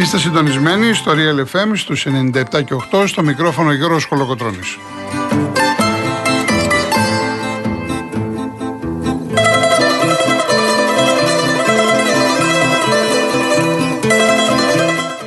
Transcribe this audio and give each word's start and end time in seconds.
Είστε 0.00 0.18
συντονισμένοι 0.18 0.94
στο 0.94 1.12
Real 1.12 1.44
FM 1.52 1.70
στους 1.74 2.06
97 2.06 2.64
και 2.64 2.74
8 2.92 3.04
στο 3.06 3.22
μικρόφωνο 3.22 3.72
Γιώργος 3.72 4.06
Κολοκοτρώνης. 4.06 4.78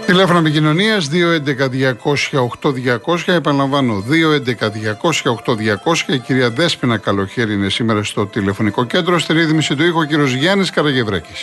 Τηλέφωνο 0.06 0.40
επικοινωνίας 0.40 1.08
211-200-8200. 1.08 3.24
Επαναλαμβάνω, 3.26 4.00
211-200-8200. 4.00 6.14
Η 6.14 6.20
κυρία 6.20 6.50
Δέσπινα 6.50 6.98
Καλοχέρη 6.98 7.54
είναι 7.54 7.70
σήμερα 7.70 8.04
στο 8.04 8.26
τηλεφωνικό 8.26 8.86
κέντρο. 8.86 9.20
Στη 9.20 9.34
ρύθμιση 9.34 9.76
του 9.76 9.84
ήχου 9.84 10.00
ο 10.00 10.04
κύριος 10.04 10.34
Γιάννης 10.34 10.70
Καραγευρέκη. 10.70 11.34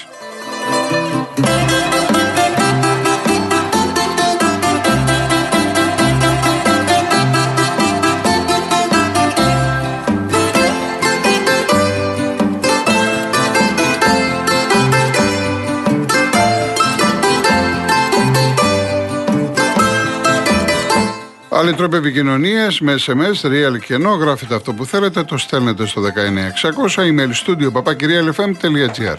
Άλλοι 21.71 21.79
τρόποι 21.79 21.97
επικοινωνίας 21.97 22.81
με 22.81 22.95
SMS, 23.07 23.47
real 23.47 23.79
και 23.81 23.95
ενώ 23.95 24.11
γράφετε 24.11 24.55
αυτό 24.55 24.73
που 24.73 24.87
θέλετε, 24.87 25.23
το 25.23 25.37
στέλνετε 25.37 25.87
στο 25.87 26.01
19600 26.01 27.03
email 27.03 27.31
studio 27.45 27.73
papakirialfm.gr. 27.73 29.17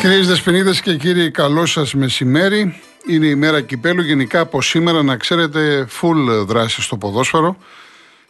Κυρίες 0.00 0.26
Δεσποινίδες 0.26 0.80
και 0.80 0.96
κύριοι, 0.96 1.30
καλό 1.30 1.66
σας 1.66 1.94
μεσημέρι. 1.94 2.80
Είναι 3.06 3.26
η 3.26 3.34
μέρα 3.34 3.60
κυπέλου. 3.60 4.02
Γενικά 4.02 4.40
από 4.40 4.62
σήμερα 4.62 5.02
να 5.02 5.16
ξέρετε 5.16 5.86
full 6.00 6.46
δράση 6.46 6.82
στο 6.82 6.96
ποδόσφαιρο. 6.96 7.56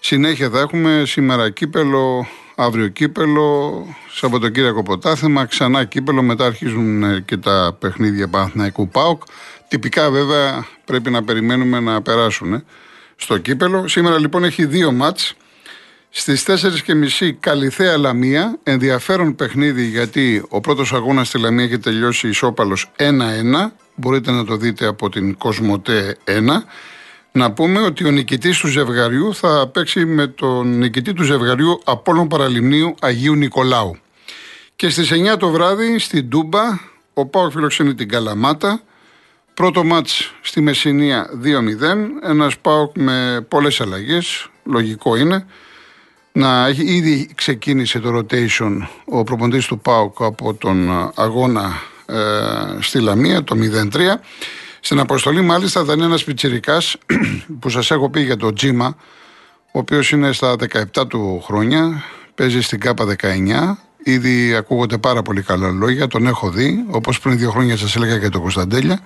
Συνέχεια 0.00 0.50
θα 0.50 0.59
έχουμε 0.60 1.03
σήμερα 1.06 1.50
κύπελο, 1.50 2.26
αύριο 2.54 2.88
κύπελο, 2.88 3.86
Σαββατοκύριακο 4.10 4.82
ποτάθεμα, 4.82 5.44
ξανά 5.44 5.84
κύπελο, 5.84 6.22
μετά 6.22 6.44
αρχίζουν 6.44 7.03
ε, 7.03 7.20
και 7.26 7.36
τα 7.36 7.76
παιχνίδια 7.78 8.28
Παναθηναϊκού 8.28 8.88
ΠΑΟΚ. 8.88 9.22
Τυπικά 9.69 10.10
βέβαια 10.10 10.66
πρέπει 10.84 11.10
να 11.10 11.22
περιμένουμε 11.22 11.81
να 11.81 12.03
περάσουν 12.03 12.53
ε, 12.53 12.64
στο 13.16 13.38
κύπελο. 13.38 13.88
Σήμερα 13.88 14.19
λοιπόν 14.19 14.44
έχει 14.44 14.66
δύο 14.66 14.92
μάτς. 14.92 15.34
Στις 16.10 16.44
4.30 16.47 17.30
Καλυθέα 17.41 17.97
Λαμία, 17.97 18.59
ενδιαφέρον 18.62 19.34
παιχνίδι 19.34 19.84
γιατί 19.84 20.44
ο 20.48 20.60
πρώτος 20.60 20.92
αγώνας 20.92 21.28
στη 21.28 21.38
Λαμία 21.38 21.65
έχει 21.65 21.78
τελειώσει 21.78 22.28
ισόπαλος 22.28 22.91
1-1. 22.97 23.04
Μπορείτε 23.94 24.30
να 24.30 24.44
το 24.44 24.56
δείτε 24.56 24.86
από 24.86 25.09
την 25.09 25.36
Κοσμοτέ 25.38 26.16
1. 26.25 26.30
Να 27.33 27.53
πούμε 27.53 27.81
ότι 27.81 28.06
ο 28.06 28.11
νικητής 28.11 28.59
του 28.59 28.66
ζευγαριού 28.66 29.34
θα 29.34 29.69
παίξει 29.72 30.05
με 30.05 30.27
τον 30.27 30.78
νικητή 30.78 31.12
του 31.12 31.22
ζευγαριού 31.22 31.81
Απόλλων 31.84 32.28
Παραλιμνίου 32.28 32.94
Αγίου 33.00 33.34
Νικολάου. 33.34 33.97
Και 34.77 34.89
στις 34.89 35.12
9 35.12 35.37
το 35.39 35.49
βράδυ 35.49 35.99
στην 35.99 36.28
Τούμπα 36.28 36.62
ο 37.15 37.27
Πάοκ 37.27 37.53
φιλοξενεί 37.53 37.94
την 37.94 38.09
Καλαμάτα. 38.09 38.81
Πρώτο 39.55 39.84
μάτς 39.84 40.34
στη 40.41 40.61
Μεσσηνία 40.61 41.31
2-0. 41.43 41.49
Ένας 42.22 42.59
Πάοκ 42.59 42.97
με 42.97 43.47
πολλές 43.49 43.81
αλλαγές, 43.81 44.50
λογικό 44.65 45.16
είναι. 45.16 45.47
Να 46.33 46.66
έχει 46.66 46.83
ήδη 46.83 47.31
ξεκίνησε 47.34 47.99
το 47.99 48.19
rotation 48.19 48.77
ο 49.05 49.25
προποντής 49.25 49.66
του 49.66 49.78
Πάοκ 49.78 50.22
από 50.22 50.55
τον 50.55 51.10
αγώνα 51.15 51.83
ε, 52.06 52.16
στη 52.81 53.00
Λαμία, 53.00 53.45
το 53.45 53.56
0-3. 53.93 53.99
Στην 54.81 54.99
αποστολή, 55.00 55.41
μάλιστα, 55.41 55.84
θα 55.84 55.93
είναι 55.93 56.05
ένας 56.05 56.25
πιτσυρικά 56.25 56.78
που 57.61 57.69
σας 57.69 57.91
έχω 57.91 58.11
πει 58.11 58.21
για 58.21 58.37
το 58.37 58.53
Τζίμα, 58.53 58.97
ο 59.72 59.78
οποίος 59.78 60.11
είναι 60.11 60.33
στα 60.33 60.56
17 60.94 61.09
του 61.09 61.43
χρόνια, 61.44 62.03
παίζει 62.34 62.61
στην 62.61 62.81
ΚΑΠΑ 62.81 63.16
19. 63.21 63.27
Ήδη 64.03 64.55
ακούγονται 64.55 64.99
πάρα 64.99 65.22
πολύ 65.22 65.43
καλά 65.43 65.71
λόγια, 65.71 66.06
τον 66.06 66.27
έχω 66.27 66.50
δει, 66.50 66.84
όπως 66.91 67.21
πριν 67.21 67.39
δύο 67.39 67.50
χρόνια 67.50 67.77
σας 67.77 67.97
έλεγα 67.97 68.19
και 68.19 68.28
το 68.28 68.41
Κωνσταντέλια. 68.41 69.00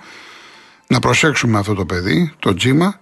Να 0.87 0.99
προσέξουμε 0.99 1.59
αυτό 1.59 1.73
το 1.73 1.85
παιδί, 1.85 2.33
το 2.39 2.53
Τζίμα. 2.53 2.99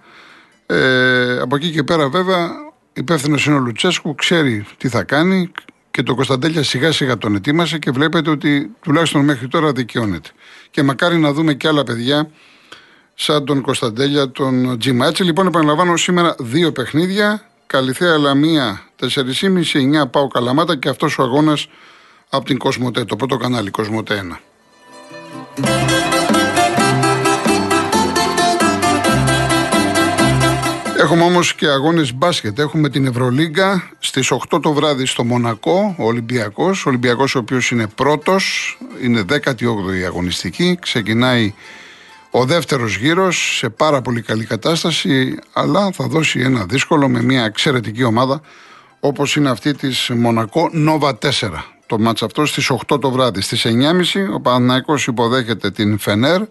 Ε, 0.65 1.39
από 1.39 1.55
εκεί 1.55 1.71
και 1.71 1.83
πέρα, 1.83 2.09
βέβαια, 2.09 2.49
υπεύθυνος 2.93 3.45
είναι 3.45 3.55
ο 3.55 3.59
Λουτσέσκου, 3.59 4.15
ξέρει 4.15 4.65
τι 4.77 4.89
θα 4.89 5.03
κάνει 5.03 5.51
και 5.91 6.03
το 6.03 6.15
Κωνσταντέλια 6.15 6.63
σιγά 6.63 6.91
σιγά 6.91 7.17
τον 7.17 7.35
ετοίμασε 7.35 7.77
και 7.77 7.91
βλέπετε 7.91 8.29
ότι 8.29 8.71
τουλάχιστον 8.81 9.23
μέχρι 9.23 9.47
τώρα 9.47 9.71
δικαιώνεται. 9.71 10.29
Και 10.71 10.83
μακάρι 10.83 11.17
να 11.17 11.33
δούμε 11.33 11.53
και 11.53 11.67
άλλα 11.67 11.83
παιδιά 11.83 12.29
σαν 13.23 13.45
τον 13.45 13.61
Κωνσταντέλια, 13.61 14.31
τον 14.31 14.79
Τζίμα. 14.79 15.07
Έτσι 15.07 15.23
λοιπόν 15.23 15.47
επαναλαμβάνω 15.47 15.97
σήμερα 15.97 16.35
δύο 16.39 16.71
παιχνίδια. 16.71 17.41
Καλυθέα 17.67 18.17
Λαμία 18.17 18.81
4,5-9 18.99 20.09
πάω 20.11 20.27
Καλαμάτα 20.27 20.77
και 20.77 20.89
αυτός 20.89 21.17
ο 21.17 21.23
αγώνας 21.23 21.67
από 22.29 22.45
την 22.45 22.57
Κοσμοτέ, 22.57 23.05
το 23.05 23.15
πρώτο 23.15 23.37
κανάλι, 23.37 23.69
Κοσμοτέ 23.69 24.23
1. 24.31 24.39
Έχουμε 30.97 31.23
όμως 31.23 31.55
και 31.55 31.67
αγώνες 31.67 32.13
μπάσκετ. 32.13 32.59
Έχουμε 32.59 32.89
την 32.89 33.05
Ευρωλίγκα 33.05 33.91
στις 33.99 34.31
8 34.31 34.59
το 34.61 34.73
βράδυ 34.73 35.05
στο 35.05 35.23
Μονακό, 35.23 35.95
ο 35.97 36.05
Ολυμπιακός. 36.05 36.85
Ο 36.85 36.89
Ολυμπιακός 36.89 37.35
ο 37.35 37.39
οποίος 37.39 37.71
είναι 37.71 37.87
πρώτος, 37.87 38.77
είναι 39.01 39.23
18η 39.29 40.03
αγωνιστική. 40.05 40.77
Ξεκινάει 40.81 41.53
ο 42.31 42.45
δεύτερος 42.45 42.97
γύρος 42.97 43.55
σε 43.57 43.69
πάρα 43.69 44.01
πολύ 44.01 44.21
καλή 44.21 44.45
κατάσταση, 44.45 45.39
αλλά 45.53 45.91
θα 45.91 46.07
δώσει 46.07 46.39
ένα 46.39 46.65
δύσκολο 46.65 47.09
με 47.09 47.21
μια 47.21 47.43
εξαιρετική 47.43 48.03
ομάδα 48.03 48.41
όπως 48.99 49.35
είναι 49.35 49.49
αυτή 49.49 49.73
της 49.73 50.09
Μονακό 50.15 50.69
Νόβα 50.71 51.17
4. 51.21 51.29
Το 51.85 51.99
μάτς 51.99 52.23
αυτό 52.23 52.45
στις 52.45 52.71
8 52.87 53.01
το 53.01 53.11
βράδυ. 53.11 53.41
Στις 53.41 53.65
9.30 53.65 54.33
ο 54.33 54.39
Παναθηναϊκός 54.41 55.07
υποδέχεται 55.07 55.71
την 55.71 55.97
Φενέρ. 55.97 56.41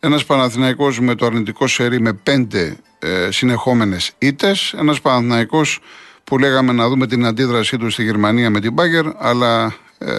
Ένας 0.00 0.24
Παναθηναϊκός 0.24 1.00
με 1.00 1.14
το 1.14 1.26
αρνητικό 1.26 1.66
σερί 1.66 2.00
με 2.00 2.12
πέντε 2.12 2.76
ε, 2.98 3.30
συνεχόμενες 3.30 4.12
ήττες. 4.18 4.74
Ένας 4.78 5.00
Παναθηναϊκός 5.00 5.80
που 6.24 6.38
λέγαμε 6.38 6.72
να 6.72 6.88
δούμε 6.88 7.06
την 7.06 7.26
αντίδρασή 7.26 7.76
του 7.76 7.90
στη 7.90 8.04
Γερμανία 8.04 8.50
με 8.50 8.60
την 8.60 8.72
Μπάγκερ, 8.72 9.04
αλλά 9.18 9.74
ε, 9.98 10.12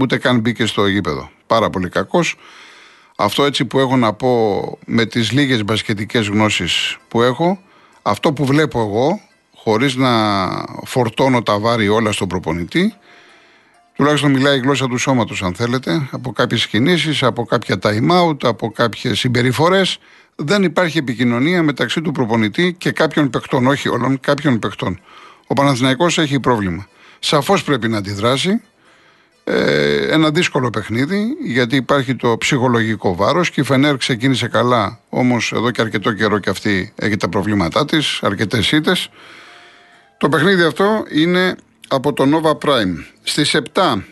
ούτε 0.00 0.18
καν 0.18 0.40
μπήκε 0.40 0.66
στο 0.66 0.86
γήπεδο. 0.86 1.30
Πάρα 1.46 1.70
πολύ 1.70 1.88
κακός. 1.88 2.36
Αυτό 3.16 3.44
έτσι 3.44 3.64
που 3.64 3.78
έχω 3.78 3.96
να 3.96 4.12
πω 4.12 4.62
με 4.86 5.06
τις 5.06 5.32
λίγες 5.32 5.64
μπασκετικές 5.64 6.28
γνώσεις 6.28 6.96
που 7.08 7.22
έχω, 7.22 7.60
αυτό 8.02 8.32
που 8.32 8.44
βλέπω 8.44 8.80
εγώ, 8.80 9.20
χωρίς 9.54 9.94
να 9.94 10.10
φορτώνω 10.84 11.42
τα 11.42 11.58
βάρη 11.58 11.88
όλα 11.88 12.12
στον 12.12 12.28
προπονητή, 12.28 12.94
τουλάχιστον 13.92 14.30
μιλάει 14.30 14.56
η 14.56 14.60
γλώσσα 14.60 14.88
του 14.88 14.98
σώματος 14.98 15.42
αν 15.42 15.54
θέλετε, 15.54 16.08
από 16.10 16.32
κάποιες 16.32 16.66
κινήσεις, 16.66 17.22
από 17.22 17.44
κάποια 17.44 17.78
time 17.82 18.10
out, 18.10 18.36
από 18.42 18.70
κάποιες 18.70 19.18
συμπεριφορές, 19.18 19.98
δεν 20.36 20.62
υπάρχει 20.62 20.98
επικοινωνία 20.98 21.62
μεταξύ 21.62 22.00
του 22.00 22.12
προπονητή 22.12 22.74
και 22.78 22.90
κάποιων 22.90 23.30
παιχτών, 23.30 23.66
όχι 23.66 23.88
όλων, 23.88 24.20
κάποιων 24.20 24.58
παιχτών. 24.58 25.00
Ο 25.46 25.54
Παναθηναϊκός 25.54 26.18
έχει 26.18 26.40
πρόβλημα. 26.40 26.86
Σαφώς 27.18 27.62
πρέπει 27.64 27.88
να 27.88 27.98
αντιδράσει, 27.98 28.60
ε, 29.48 30.06
ένα 30.10 30.30
δύσκολο 30.30 30.70
παιχνίδι 30.70 31.36
γιατί 31.44 31.76
υπάρχει 31.76 32.14
το 32.14 32.36
ψυχολογικό 32.38 33.14
βάρος 33.14 33.50
και 33.50 33.60
η 33.60 33.64
Φενέρ 33.64 33.96
ξεκίνησε 33.96 34.48
καλά. 34.48 35.00
Όμως 35.08 35.52
εδώ 35.52 35.70
και 35.70 35.80
αρκετό 35.80 36.12
καιρό 36.12 36.38
και 36.38 36.50
αυτή 36.50 36.92
έχει 36.96 37.16
τα 37.16 37.28
προβλήματά 37.28 37.84
της, 37.84 38.18
αρκετές 38.22 38.72
ήττες. 38.72 39.08
Το 40.18 40.28
παιχνίδι 40.28 40.62
αυτό 40.62 41.04
είναι 41.12 41.56
από 41.88 42.12
το 42.12 42.24
Nova 42.24 42.68
Prime. 42.68 42.94
Στις 43.22 43.54
7 43.72 44.02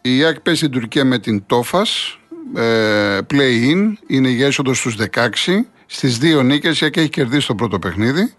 η 0.00 0.16
ΙΑΚ 0.16 0.40
παίζει 0.40 0.60
στην 0.60 0.70
Τουρκία 0.72 1.04
με 1.04 1.18
την 1.18 1.46
Τόφας. 1.46 2.18
Ε, 2.54 3.18
play-in 3.30 3.92
είναι 4.06 4.28
για 4.28 4.46
έσοδο 4.46 4.74
στους 4.74 4.96
16. 4.96 5.66
Στις 5.86 6.18
2 6.18 6.42
νίκες 6.42 6.80
η 6.80 6.84
ΙΑΚ 6.84 6.96
έχει 6.96 7.08
κερδίσει 7.08 7.46
το 7.46 7.54
πρώτο 7.54 7.78
παιχνίδι. 7.78 8.34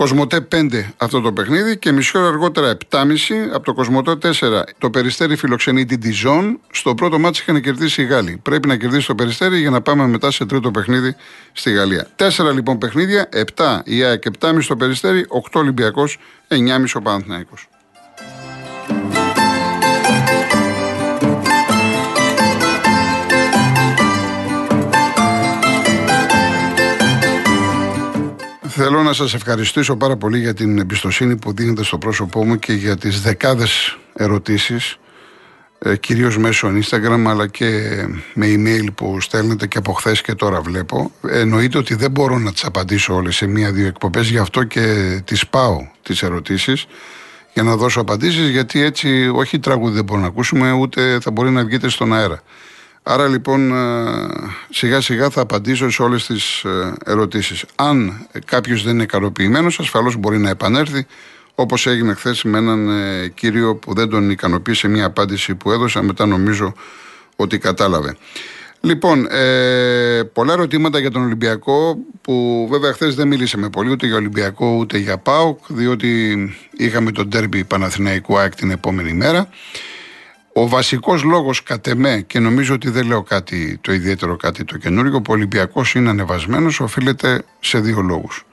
Κοσμοτέ 0.00 0.48
5 0.52 0.84
αυτό 0.96 1.20
το 1.20 1.32
παιχνίδι 1.32 1.78
και 1.78 1.92
μισή 1.92 2.18
ώρα 2.18 2.26
αργότερα 2.26 2.76
7,5 2.90 3.04
από 3.52 3.64
το 3.64 3.74
Κοσμοτέ 3.74 4.18
4 4.22 4.62
το 4.78 4.90
Περιστέρι 4.90 5.36
φιλοξενεί 5.36 5.84
την 5.84 6.00
Τιζόν. 6.00 6.60
Στο 6.70 6.94
πρώτο 6.94 7.18
μάτι 7.18 7.38
είχαν 7.40 7.60
κερδίσει 7.60 8.02
οι 8.02 8.04
Γάλλοι. 8.04 8.40
Πρέπει 8.42 8.68
να 8.68 8.76
κερδίσει 8.76 9.06
το 9.06 9.14
Περιστέρι 9.14 9.58
για 9.58 9.70
να 9.70 9.80
πάμε 9.80 10.06
μετά 10.06 10.30
σε 10.30 10.46
τρίτο 10.46 10.70
παιχνίδι 10.70 11.16
στη 11.52 11.70
Γαλλία. 11.70 12.06
Τέσσερα 12.16 12.52
λοιπόν 12.52 12.78
παιχνίδια, 12.78 13.28
7 13.56 13.78
η 13.84 14.02
ΑΕΚ, 14.02 14.22
7,5 14.40 14.64
το 14.68 14.76
Περιστέρι, 14.76 15.26
8 15.28 15.40
Ολυμπιακός, 15.52 16.18
9,5 16.48 16.56
ο 16.94 17.02
Παναθηναϊκός. 17.02 17.68
Θέλω 28.82 29.02
να 29.02 29.12
σας 29.12 29.34
ευχαριστήσω 29.34 29.96
πάρα 29.96 30.16
πολύ 30.16 30.38
για 30.38 30.54
την 30.54 30.78
εμπιστοσύνη 30.78 31.36
που 31.36 31.52
δίνετε 31.52 31.84
στο 31.84 31.98
πρόσωπό 31.98 32.44
μου 32.44 32.58
και 32.58 32.72
για 32.72 32.96
τις 32.96 33.20
δεκάδες 33.20 33.98
ερωτήσεις 34.14 34.96
ε, 35.78 35.96
κυρίως 35.96 36.38
μέσω 36.38 36.68
Instagram 36.68 37.24
αλλά 37.26 37.46
και 37.46 37.66
με 38.34 38.46
email 38.46 38.86
που 38.94 39.20
στέλνετε 39.20 39.66
και 39.66 39.78
από 39.78 39.92
χθες 39.92 40.20
και 40.20 40.34
τώρα 40.34 40.60
βλέπω. 40.60 41.12
Εννοείται 41.28 41.78
ότι 41.78 41.94
δεν 41.94 42.10
μπορώ 42.10 42.38
να 42.38 42.52
τις 42.52 42.64
απαντήσω 42.64 43.14
όλες 43.14 43.36
σε 43.36 43.46
μία-δύο 43.46 43.86
εκπομπές, 43.86 44.28
γι' 44.28 44.38
αυτό 44.38 44.64
και 44.64 45.20
τις 45.24 45.46
πάω 45.46 45.86
τις 46.02 46.22
ερωτήσεις 46.22 46.86
για 47.52 47.62
να 47.62 47.76
δώσω 47.76 48.00
απαντήσεις 48.00 48.48
γιατί 48.48 48.82
έτσι 48.82 49.30
όχι 49.34 49.58
τραγούδι 49.58 49.94
δεν 49.94 50.04
μπορούμε 50.04 50.26
να 50.26 50.32
ακούσουμε 50.32 50.72
ούτε 50.72 51.18
θα 51.20 51.30
μπορεί 51.30 51.50
να 51.50 51.64
βγείτε 51.64 51.88
στον 51.88 52.14
αέρα. 52.14 52.42
Άρα 53.12 53.28
λοιπόν 53.28 53.72
ε, 53.72 54.28
σιγά 54.70 55.00
σιγά 55.00 55.30
θα 55.30 55.40
απαντήσω 55.40 55.90
σε 55.90 56.02
όλες 56.02 56.26
τις 56.26 56.64
ε, 56.64 56.94
ερωτήσεις. 57.04 57.64
Αν 57.74 58.26
κάποιος 58.44 58.82
δεν 58.82 58.94
είναι 58.94 59.02
ικανοποιημένος 59.02 59.78
ασφαλώς 59.78 60.16
μπορεί 60.16 60.38
να 60.38 60.50
επανέλθει 60.50 61.06
όπως 61.54 61.86
έγινε 61.86 62.14
χθες 62.14 62.42
με 62.42 62.58
έναν 62.58 62.88
ε, 62.88 63.28
κύριο 63.28 63.76
που 63.76 63.94
δεν 63.94 64.08
τον 64.08 64.30
ικανοποίησε 64.30 64.88
μια 64.88 65.04
απάντηση 65.04 65.54
που 65.54 65.70
έδωσα 65.70 66.02
μετά 66.02 66.26
νομίζω 66.26 66.72
ότι 67.36 67.58
κατάλαβε. 67.58 68.16
Λοιπόν, 68.80 69.26
ε, 69.30 70.22
πολλά 70.32 70.52
ερωτήματα 70.52 70.98
για 70.98 71.10
τον 71.10 71.22
Ολυμπιακό 71.22 71.98
που 72.20 72.66
βέβαια 72.70 72.92
χθες 72.92 73.14
δεν 73.14 73.28
μίλησαμε 73.28 73.68
πολύ 73.68 73.90
ούτε 73.90 74.06
για 74.06 74.16
Ολυμπιακό 74.16 74.76
ούτε 74.76 74.98
για 74.98 75.18
ΠΑΟΚ 75.18 75.58
διότι 75.68 76.36
είχαμε 76.70 77.12
τον 77.12 77.30
τέρμπι 77.30 77.64
Παναθηναϊκού 77.64 78.38
ΑΕΚ 78.38 78.54
την 78.54 78.70
επόμενη 78.70 79.12
μέρα. 79.12 79.48
Ο 80.52 80.68
βασικός 80.68 81.22
λόγος 81.22 81.62
κατ' 81.62 81.86
εμέ, 81.86 82.24
και 82.26 82.38
νομίζω 82.38 82.74
ότι 82.74 82.90
δεν 82.90 83.06
λέω 83.06 83.22
κάτι 83.22 83.78
το 83.80 83.92
ιδιαίτερο, 83.92 84.36
κάτι 84.36 84.64
το 84.64 84.78
καινούργιο, 84.78 85.20
που 85.20 85.32
ο 85.32 85.34
Ολυμπιακός 85.34 85.94
είναι 85.94 86.10
ανεβασμένος, 86.10 86.80
οφείλεται 86.80 87.42
σε 87.60 87.80
δύο 87.80 88.00
λόγους. 88.00 88.44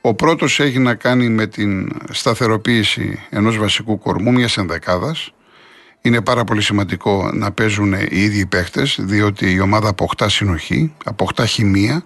Ο 0.00 0.14
πρώτος 0.14 0.60
έχει 0.60 0.78
να 0.78 0.94
κάνει 0.94 1.28
με 1.28 1.46
την 1.46 1.92
σταθεροποίηση 2.10 3.26
ενός 3.30 3.58
βασικού 3.58 3.98
κορμού, 3.98 4.32
μιας 4.32 4.56
ενδεκάδας. 4.56 5.32
Είναι 6.00 6.20
πάρα 6.20 6.44
πολύ 6.44 6.62
σημαντικό 6.62 7.30
να 7.34 7.52
παίζουν 7.52 7.92
οι 7.92 8.22
ίδιοι 8.22 8.46
παίχτε, 8.46 8.86
διότι 8.98 9.52
η 9.52 9.60
ομάδα 9.60 9.88
αποκτά 9.88 10.28
συνοχή, 10.28 10.92
αποκτά 11.04 11.46
χημεία 11.46 12.04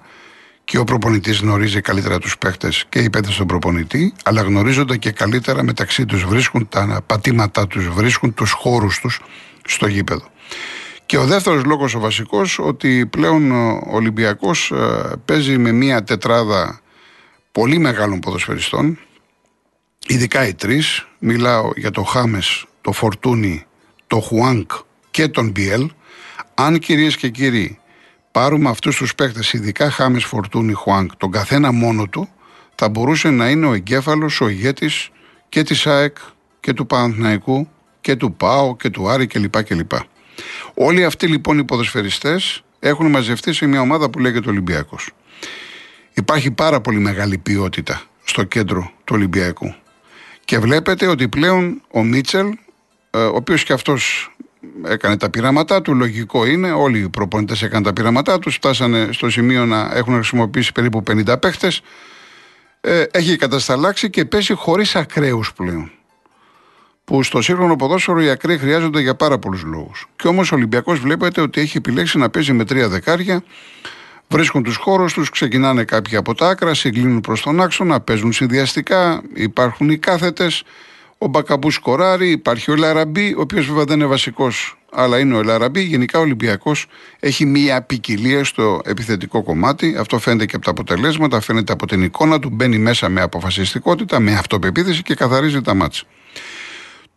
και 0.65 0.79
ο 0.79 0.85
προπονητής 0.85 1.39
γνωρίζει 1.39 1.81
καλύτερα 1.81 2.19
τους 2.19 2.39
παίχτες 2.39 2.85
και 2.89 2.99
οι 2.99 3.11
παίχτε 3.11 3.33
τον 3.37 3.47
προπονητή, 3.47 4.13
αλλά 4.25 4.43
γνωρίζονται 4.43 4.97
και 4.97 5.11
καλύτερα 5.11 5.63
μεταξύ 5.63 6.07
τους. 6.07 6.25
Βρίσκουν 6.25 6.69
τα 6.69 7.03
πατήματά 7.07 7.67
τους, 7.67 7.89
βρίσκουν 7.89 8.35
τους 8.35 8.51
χώρους 8.51 8.99
τους 8.99 9.21
στο 9.65 9.87
γήπεδο. 9.87 10.29
Και 11.07 11.19
ο 11.19 11.25
δεύτερος 11.25 11.65
λόγος, 11.65 11.95
ο 11.95 12.01
βασικός, 12.01 12.59
ότι 12.59 13.07
πλέον 13.07 13.51
ο 13.53 13.81
Ολυμπιακός 13.91 14.71
ε, 14.71 15.13
παίζει 15.25 15.59
με 15.59 15.73
μία 15.73 16.05
τετράδα 16.05 16.81
πολύ 17.53 17.79
μεγάλων 17.79 18.21
ποδοσφαιριστών, 18.21 18.99
ειδικά 20.07 20.47
οι 20.47 20.55
τρεις. 20.55 21.07
Μιλάω 21.19 21.71
για 21.77 21.91
το 21.91 22.03
Χάμες, 22.03 22.65
το 22.81 22.93
Φορτούνι, 22.93 23.67
το 24.07 24.21
Χουάνκ 24.21 24.71
και 25.11 25.29
τον 25.29 25.51
Μπιέλ. 25.51 25.91
Αν 26.55 26.79
κυρίες 26.79 27.17
και 27.17 27.29
κύριοι 27.29 27.79
πάρουμε 28.35 28.71
αυτούς 28.71 28.97
τους 28.97 29.15
παίκτες, 29.15 29.53
ειδικά 29.53 29.91
Χάμε, 29.91 30.19
Φορτούνι, 30.19 30.73
Χουάνκ, 30.73 31.17
τον 31.17 31.31
καθένα 31.31 31.73
μόνο 31.73 32.07
του, 32.07 32.29
θα 32.75 32.89
μπορούσε 32.89 33.31
να 33.31 33.49
είναι 33.49 33.67
ο 33.67 33.73
εγκέφαλος, 33.73 34.41
ο 34.41 34.49
ηγέτης 34.49 35.11
και 35.49 35.63
της 35.63 35.87
ΑΕΚ 35.87 36.17
και 36.61 36.73
του 36.73 36.87
Παναθηναϊκού 36.87 37.69
και 38.01 38.17
του 38.17 38.35
ΠΑΟ 38.35 38.77
και 38.77 38.91
του 38.91 39.09
Άρη 39.09 39.27
κλπ. 39.27 39.63
κλπ. 39.63 39.93
Όλοι 40.75 41.05
αυτοί 41.05 41.27
λοιπόν 41.27 41.59
οι 41.59 41.65
ποδοσφαιριστές 41.65 42.65
έχουν 42.79 43.11
μαζευτεί 43.11 43.53
σε 43.53 43.67
μια 43.67 43.81
ομάδα 43.81 44.11
που 44.11 44.19
λέγεται 44.19 44.49
Ολυμπιακός. 44.49 45.11
Υπάρχει 46.15 46.51
πάρα 46.51 46.81
πολύ 46.81 46.99
μεγάλη 46.99 47.39
ποιότητα 47.39 48.03
στο 48.25 48.43
κέντρο 48.45 48.93
του 49.05 49.15
Ολυμπιακού. 49.17 49.75
Και 50.45 50.59
βλέπετε 50.59 51.07
ότι 51.07 51.29
πλέον 51.29 51.83
ο 51.91 52.03
Μίτσελ, 52.03 52.47
ε, 53.11 53.19
ο 53.19 53.37
οποίος 53.37 53.65
και 53.65 53.73
αυτός 53.73 54.34
έκανε 54.85 55.17
τα 55.17 55.31
πειράματά 55.31 55.83
του, 55.83 55.95
λογικό 55.95 56.47
είναι, 56.47 56.73
όλοι 56.73 56.99
οι 56.99 57.09
προπονητές 57.09 57.63
έκαναν 57.63 57.83
τα 57.83 57.93
πειράματά 57.93 58.39
τους, 58.39 58.55
φτάσανε 58.55 59.09
στο 59.13 59.31
σημείο 59.31 59.65
να 59.65 59.91
έχουν 59.95 60.15
χρησιμοποιήσει 60.15 60.73
περίπου 60.73 61.03
50 61.03 61.39
παίχτες, 61.39 61.81
ε, 62.81 63.05
έχει 63.11 63.37
κατασταλάξει 63.37 64.11
και 64.11 64.25
πέσει 64.25 64.55
χωρίς 64.55 64.97
ακραίους 64.97 65.53
πλέον. 65.53 65.91
Που 67.05 67.23
στο 67.23 67.43
σύγχρονο 67.43 67.77
ποδόσφαιρο 67.77 68.21
οι 68.23 68.31
ακραίοι 68.31 68.59
χρειάζονται 68.59 69.01
για 69.01 69.15
πάρα 69.15 69.39
πολλούς 69.39 69.63
λόγους. 69.63 70.07
Και 70.17 70.29
όμως 70.29 70.53
ο 70.53 70.55
Ολυμπιακός 70.55 70.99
βλέπετε 70.99 71.41
ότι 71.41 71.61
έχει 71.61 71.77
επιλέξει 71.77 72.19
να 72.19 72.31
παίζει 72.31 72.53
με 72.53 72.65
τρία 72.65 72.89
δεκάρια 72.89 73.43
Βρίσκουν 74.29 74.63
τους 74.63 74.77
χώρους 74.77 75.13
τους, 75.13 75.31
ξεκινάνε 75.31 75.85
κάποιοι 75.85 76.17
από 76.17 76.35
τα 76.35 76.49
άκρα, 76.49 76.75
συγκλίνουν 76.75 77.21
προς 77.21 77.43
τον 77.43 77.61
άξονα, 77.61 78.01
παίζουν 78.01 78.33
συνδυαστικά, 78.33 79.23
υπάρχουν 79.35 79.89
οι 79.89 79.99
κάθετες. 79.99 80.63
Ο 81.25 81.29
Μπακαμπούς 81.29 81.75
σκοράρει, 81.75 82.31
υπάρχει 82.31 82.71
ο 82.71 82.77
Λαραμπή, 82.77 83.35
ο 83.37 83.41
οποίος 83.41 83.67
βέβαια 83.67 83.85
δεν 83.85 83.99
είναι 83.99 84.09
βασικός, 84.09 84.79
αλλά 84.93 85.19
είναι 85.19 85.37
ο 85.37 85.43
Λαραμπή. 85.43 85.83
Γενικά 85.83 86.19
ο 86.19 86.23
Ολυμπιακός 86.23 86.87
έχει 87.21 87.47
μία 87.47 87.83
ποικιλία 87.83 88.45
στο 88.45 88.81
επιθετικό 88.85 89.43
κομμάτι. 89.43 89.97
Αυτό 89.99 90.19
φαίνεται 90.19 90.47
και 90.47 90.57
από 90.57 90.65
τα 90.65 90.71
αποτελέσματα, 90.71 91.41
φαίνεται 91.41 91.73
από 91.73 91.87
την 91.87 92.03
εικόνα 92.03 92.39
του. 92.39 92.51
Μπαίνει 92.53 92.79
μέσα 92.79 93.09
με 93.09 93.21
αποφασιστικότητα, 93.21 94.21
με 94.21 94.33
αυτοπεποίθηση 94.33 95.03
και 95.03 95.15
καθαρίζει 95.15 95.61
τα 95.61 95.75
μάτια. 95.75 96.03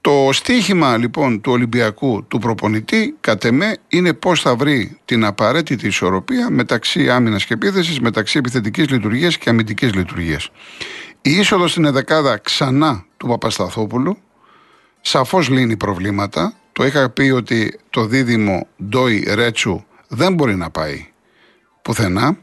Το 0.02 0.30
στίχημα 0.32 0.98
λοιπόν 0.98 1.42
του 1.42 1.52
Ολυμπιακού 1.52 2.26
του 2.28 2.40
προπονητή, 2.40 3.16
κατ' 3.22 3.46
εμέ, 3.46 3.78
είναι 3.88 4.14
πώς 4.14 4.42
θα 4.42 4.56
βρει 4.56 4.98
την 5.06 5.26
απαραίτητη 5.26 5.88
ισορροπία 5.88 6.50
μεταξύ 6.50 7.10
άμυνας 7.10 7.46
και 7.46 7.54
επίθεσης, 7.54 8.00
μεταξύ 8.00 8.38
επιθετικής 8.38 8.90
λειτουργίας 8.90 9.38
και 9.38 9.50
αμυντικής 9.50 9.94
λειτουργίας. 9.94 10.50
Η 11.28 11.32
είσοδος 11.32 11.72
στην 11.72 11.86
εδεκάδα 11.86 12.38
ξανά 12.38 13.06
του 13.18 13.28
Παπασταθόπουλου 13.28 14.18
σαφώς 15.02 15.50
λύνει 15.50 15.78
προβλήματα. 15.78 16.54
Το 16.72 16.86
είχα 16.86 17.10
πει 17.10 17.30
ότι 17.30 17.80
το 17.90 18.06
δίδυμο 18.06 18.68
Ντόι 18.84 19.28
Ρέτσου 19.34 19.84
δεν 20.08 20.34
μπορεί 20.34 20.56
να 20.56 20.70
πάει 20.70 21.08
πουθενά. 21.82 22.38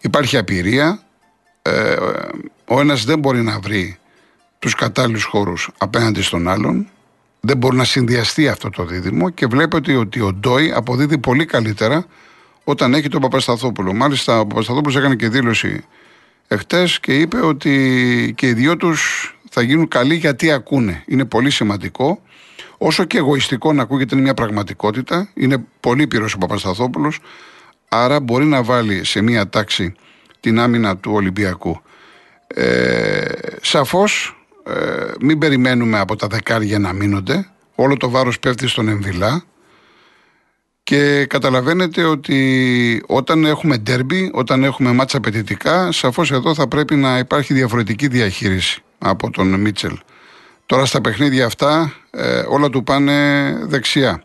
Υπάρχει 0.00 0.36
απειρία. 0.36 1.02
Ε, 1.62 1.96
ο 2.64 2.80
ένας 2.80 3.04
δεν 3.04 3.18
μπορεί 3.18 3.42
να 3.42 3.60
βρει 3.60 3.98
τους 4.58 4.74
κατάλληλους 4.74 5.24
χώρους 5.24 5.70
απέναντι 5.78 6.22
στον 6.22 6.48
άλλον 6.48 6.88
δεν 7.40 7.56
μπορεί 7.56 7.76
να 7.76 7.84
συνδυαστεί 7.84 8.48
αυτό 8.48 8.70
το 8.70 8.84
δίδυμο 8.84 9.30
και 9.30 9.46
βλέπετε 9.46 9.96
ότι 9.96 10.20
ο 10.20 10.32
Ντόι 10.32 10.72
αποδίδει 10.72 11.18
πολύ 11.18 11.44
καλύτερα 11.44 12.06
όταν 12.64 12.94
έχει 12.94 13.08
τον 13.08 13.20
Παπασταθόπουλο. 13.20 13.92
Μάλιστα, 13.92 14.40
ο 14.40 14.46
Παπασταθόπουλος 14.46 14.96
έκανε 14.96 15.14
και 15.14 15.28
δήλωση 15.28 15.84
εχθές 16.48 17.00
και 17.00 17.18
είπε 17.18 17.40
ότι 17.40 18.32
και 18.36 18.46
οι 18.46 18.52
δυο 18.52 18.76
τους 18.76 19.30
θα 19.50 19.62
γίνουν 19.62 19.88
καλοί 19.88 20.14
γιατί 20.14 20.52
ακούνε. 20.52 21.02
Είναι 21.06 21.24
πολύ 21.24 21.50
σημαντικό. 21.50 22.22
Όσο 22.78 23.04
και 23.04 23.18
εγωιστικό 23.18 23.72
να 23.72 23.82
ακούγεται 23.82 24.14
είναι 24.14 24.24
μια 24.24 24.34
πραγματικότητα. 24.34 25.28
Είναι 25.34 25.64
πολύ 25.80 26.06
πυρός 26.06 26.34
ο 26.34 26.38
Παπασταθόπουλος. 26.38 27.18
Άρα 27.88 28.20
μπορεί 28.20 28.44
να 28.44 28.62
βάλει 28.62 29.04
σε 29.04 29.20
μια 29.22 29.48
τάξη 29.48 29.94
την 30.40 30.58
άμυνα 30.58 30.96
του 30.96 31.12
Ολυμπιακού. 31.14 31.80
Ε, 32.46 33.24
σαφώς 33.60 34.36
ε, 34.66 34.72
μην 35.20 35.38
περιμένουμε 35.38 35.98
από 35.98 36.16
τα 36.16 36.26
δεκάρια 36.26 36.78
να 36.78 36.92
μείνονται. 36.92 37.48
Όλο 37.74 37.96
το 37.96 38.10
βάρος 38.10 38.38
πέφτει 38.38 38.68
στον 38.68 38.88
Εμβιλά. 38.88 39.44
Και 40.86 41.26
καταλαβαίνετε 41.26 42.04
ότι 42.04 43.02
όταν 43.06 43.44
έχουμε 43.44 43.76
ντέρμπι, 43.76 44.30
όταν 44.32 44.64
έχουμε 44.64 44.92
μάτσα 44.92 45.16
απαιτητικά, 45.16 45.92
σαφώς 45.92 46.30
εδώ 46.30 46.54
θα 46.54 46.68
πρέπει 46.68 46.96
να 46.96 47.18
υπάρχει 47.18 47.54
διαφορετική 47.54 48.08
διαχείριση 48.08 48.82
από 48.98 49.30
τον 49.30 49.60
Μίτσελ. 49.60 49.98
Τώρα 50.66 50.84
στα 50.86 51.00
παιχνίδια 51.00 51.46
αυτά 51.46 51.92
ε, 52.10 52.42
όλα 52.48 52.70
του 52.70 52.82
πάνε 52.82 53.12
δεξιά. 53.62 54.22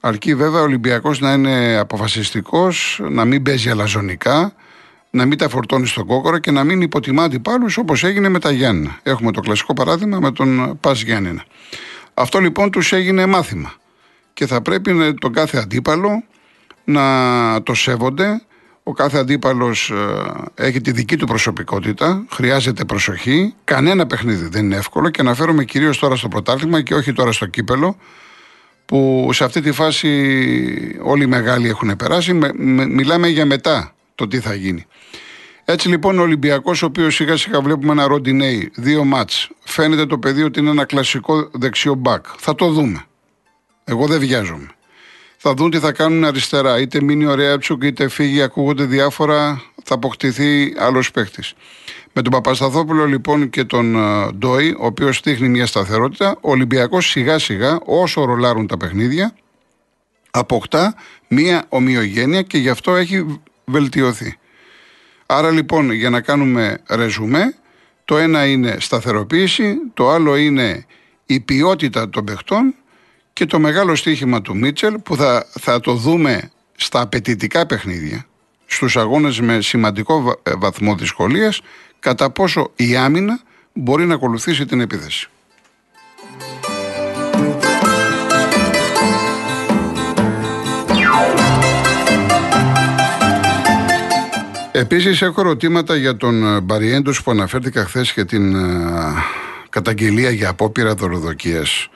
Αρκεί 0.00 0.34
βέβαια 0.34 0.60
ο 0.60 0.62
Ολυμπιακός 0.62 1.20
να 1.20 1.32
είναι 1.32 1.76
αποφασιστικός, 1.76 3.00
να 3.10 3.24
μην 3.24 3.42
παίζει 3.42 3.70
αλαζονικά, 3.70 4.52
να 5.10 5.24
μην 5.24 5.38
τα 5.38 5.48
φορτώνει 5.48 5.86
στον 5.86 6.06
κόκορα 6.06 6.40
και 6.40 6.50
να 6.50 6.64
μην 6.64 6.80
υποτιμά 6.80 7.22
αντιπάλους 7.22 7.76
όπως 7.76 8.04
έγινε 8.04 8.28
με 8.28 8.38
τα 8.38 8.50
Γιάννη. 8.50 8.96
Έχουμε 9.02 9.32
το 9.32 9.40
κλασικό 9.40 9.74
παράδειγμα 9.74 10.18
με 10.20 10.32
τον 10.32 10.78
Πας 10.80 11.02
Γιάννηνα. 11.02 11.44
Αυτό 12.14 12.38
λοιπόν 12.38 12.70
τους 12.70 12.92
έγινε 12.92 13.26
μάθημα. 13.26 13.72
Και 14.34 14.46
θα 14.46 14.62
πρέπει 14.62 15.14
τον 15.14 15.32
κάθε 15.32 15.58
αντίπαλο 15.58 16.24
να 16.84 17.62
το 17.62 17.74
σέβονται. 17.74 18.42
Ο 18.82 18.92
κάθε 18.92 19.18
αντίπαλος 19.18 19.90
ε, 19.90 20.64
έχει 20.64 20.80
τη 20.80 20.92
δική 20.92 21.16
του 21.16 21.26
προσωπικότητα, 21.26 22.24
χρειάζεται 22.30 22.84
προσοχή. 22.84 23.54
Κανένα 23.64 24.06
παιχνίδι 24.06 24.48
δεν 24.48 24.64
είναι 24.64 24.76
εύκολο 24.76 25.10
και 25.10 25.20
αναφέρομαι 25.20 25.64
κυρίως 25.64 25.98
τώρα 25.98 26.16
στο 26.16 26.28
πρωτάθλημα 26.28 26.82
και 26.82 26.94
όχι 26.94 27.12
τώρα 27.12 27.32
στο 27.32 27.46
κύπελο, 27.46 27.96
που 28.86 29.30
σε 29.32 29.44
αυτή 29.44 29.60
τη 29.60 29.72
φάση 29.72 30.08
όλοι 31.02 31.22
οι 31.22 31.26
μεγάλοι 31.26 31.68
έχουν 31.68 31.96
περάσει. 31.96 32.32
μιλάμε 32.88 33.28
για 33.28 33.46
μετά 33.46 33.94
το 34.14 34.28
τι 34.28 34.40
θα 34.40 34.54
γίνει. 34.54 34.86
Έτσι 35.64 35.88
λοιπόν 35.88 36.18
ο 36.18 36.22
Ολυμπιακός, 36.22 36.82
ο 36.82 36.86
οποίος 36.86 37.14
σιγά 37.14 37.36
σιγά 37.36 37.60
βλέπουμε 37.60 37.92
ένα 37.92 38.06
ροντινέι, 38.06 38.70
δύο 38.74 39.04
μάτς, 39.04 39.50
φαίνεται 39.64 40.06
το 40.06 40.18
παιδί 40.18 40.42
ότι 40.42 40.60
είναι 40.60 40.70
ένα 40.70 40.84
κλασικό 40.84 41.50
δεξιό 41.52 41.94
μπακ. 41.94 42.24
Θα 42.36 42.54
το 42.54 42.70
δούμε. 42.70 43.04
Εγώ 43.84 44.06
δεν 44.06 44.18
βιάζομαι. 44.18 44.68
θα 45.36 45.54
δουν 45.54 45.70
τι 45.70 45.78
θα 45.78 45.92
κάνουν 45.92 46.24
αριστερά. 46.24 46.80
Είτε 46.80 47.02
μείνει 47.02 47.24
ο 47.24 47.34
Ρέατσουκ, 47.34 47.82
είτε 47.82 48.08
φύγει, 48.08 48.42
ακούγονται 48.42 48.84
διάφορα, 48.84 49.62
θα 49.84 49.94
αποκτηθεί 49.94 50.74
άλλος 50.78 51.10
παίχτης. 51.10 51.54
Με 52.12 52.22
τον 52.22 52.32
Παπασταθόπουλο 52.32 53.04
λοιπόν 53.04 53.50
και 53.50 53.64
τον 53.64 53.96
ε, 53.96 54.32
Ντόι, 54.32 54.70
ο 54.78 54.86
οποίος 54.86 55.20
δείχνει 55.20 55.48
μια 55.48 55.66
σταθερότητα, 55.66 56.36
ο 56.40 56.50
Ολυμπιακός 56.50 57.10
σιγά 57.10 57.38
σιγά, 57.38 57.78
όσο 57.84 58.24
ρολάρουν 58.24 58.66
τα 58.66 58.76
παιχνίδια, 58.76 59.34
αποκτά 60.30 60.94
μια 61.28 61.64
ομοιογένεια 61.68 62.42
και 62.42 62.58
γι' 62.58 62.68
αυτό 62.68 62.94
έχει 62.94 63.40
βελτιωθεί. 63.64 64.38
Άρα 65.26 65.50
λοιπόν 65.50 65.90
για 65.90 66.10
να 66.10 66.20
κάνουμε 66.20 66.78
ρεζουμέ, 66.88 67.54
το 68.04 68.16
ένα 68.16 68.46
είναι 68.46 68.76
σταθεροποίηση, 68.80 69.76
το 69.94 70.10
άλλο 70.10 70.36
είναι 70.36 70.86
η 71.26 71.40
ποιότητα 71.40 72.08
των 72.08 72.24
παιχτών 72.24 72.74
και 73.34 73.46
το 73.46 73.58
μεγάλο 73.58 73.94
στοίχημα 73.94 74.42
του 74.42 74.56
Μίτσελ 74.56 74.98
που 74.98 75.16
θα, 75.16 75.46
θα 75.60 75.80
το 75.80 75.94
δούμε 75.94 76.50
στα 76.76 77.00
απαιτητικά 77.00 77.66
παιχνίδια, 77.66 78.26
στους 78.66 78.96
αγώνες 78.96 79.40
με 79.40 79.60
σημαντικό 79.60 80.40
ε, 80.42 80.52
βαθμό 80.56 80.94
δυσκολίας, 80.94 81.60
κατά 81.98 82.30
πόσο 82.30 82.70
η 82.76 82.96
άμυνα 82.96 83.40
μπορεί 83.72 84.06
να 84.06 84.14
ακολουθήσει 84.14 84.64
την 84.64 84.80
επίθεση. 84.80 85.28
Επίσης, 94.72 95.22
έχω 95.22 95.40
ερωτήματα 95.40 95.96
για 95.96 96.16
τον 96.16 96.56
ε, 96.56 96.60
Μπαριέντος 96.60 97.22
που 97.22 97.30
αναφέρθηκα 97.30 97.84
χθες 97.84 98.12
και 98.12 98.24
την 98.24 98.54
ε, 98.54 99.14
καταγγελία 99.70 100.30
για 100.30 100.48
απόπειρα 100.48 100.94
δωροδοκίας. 100.94 101.88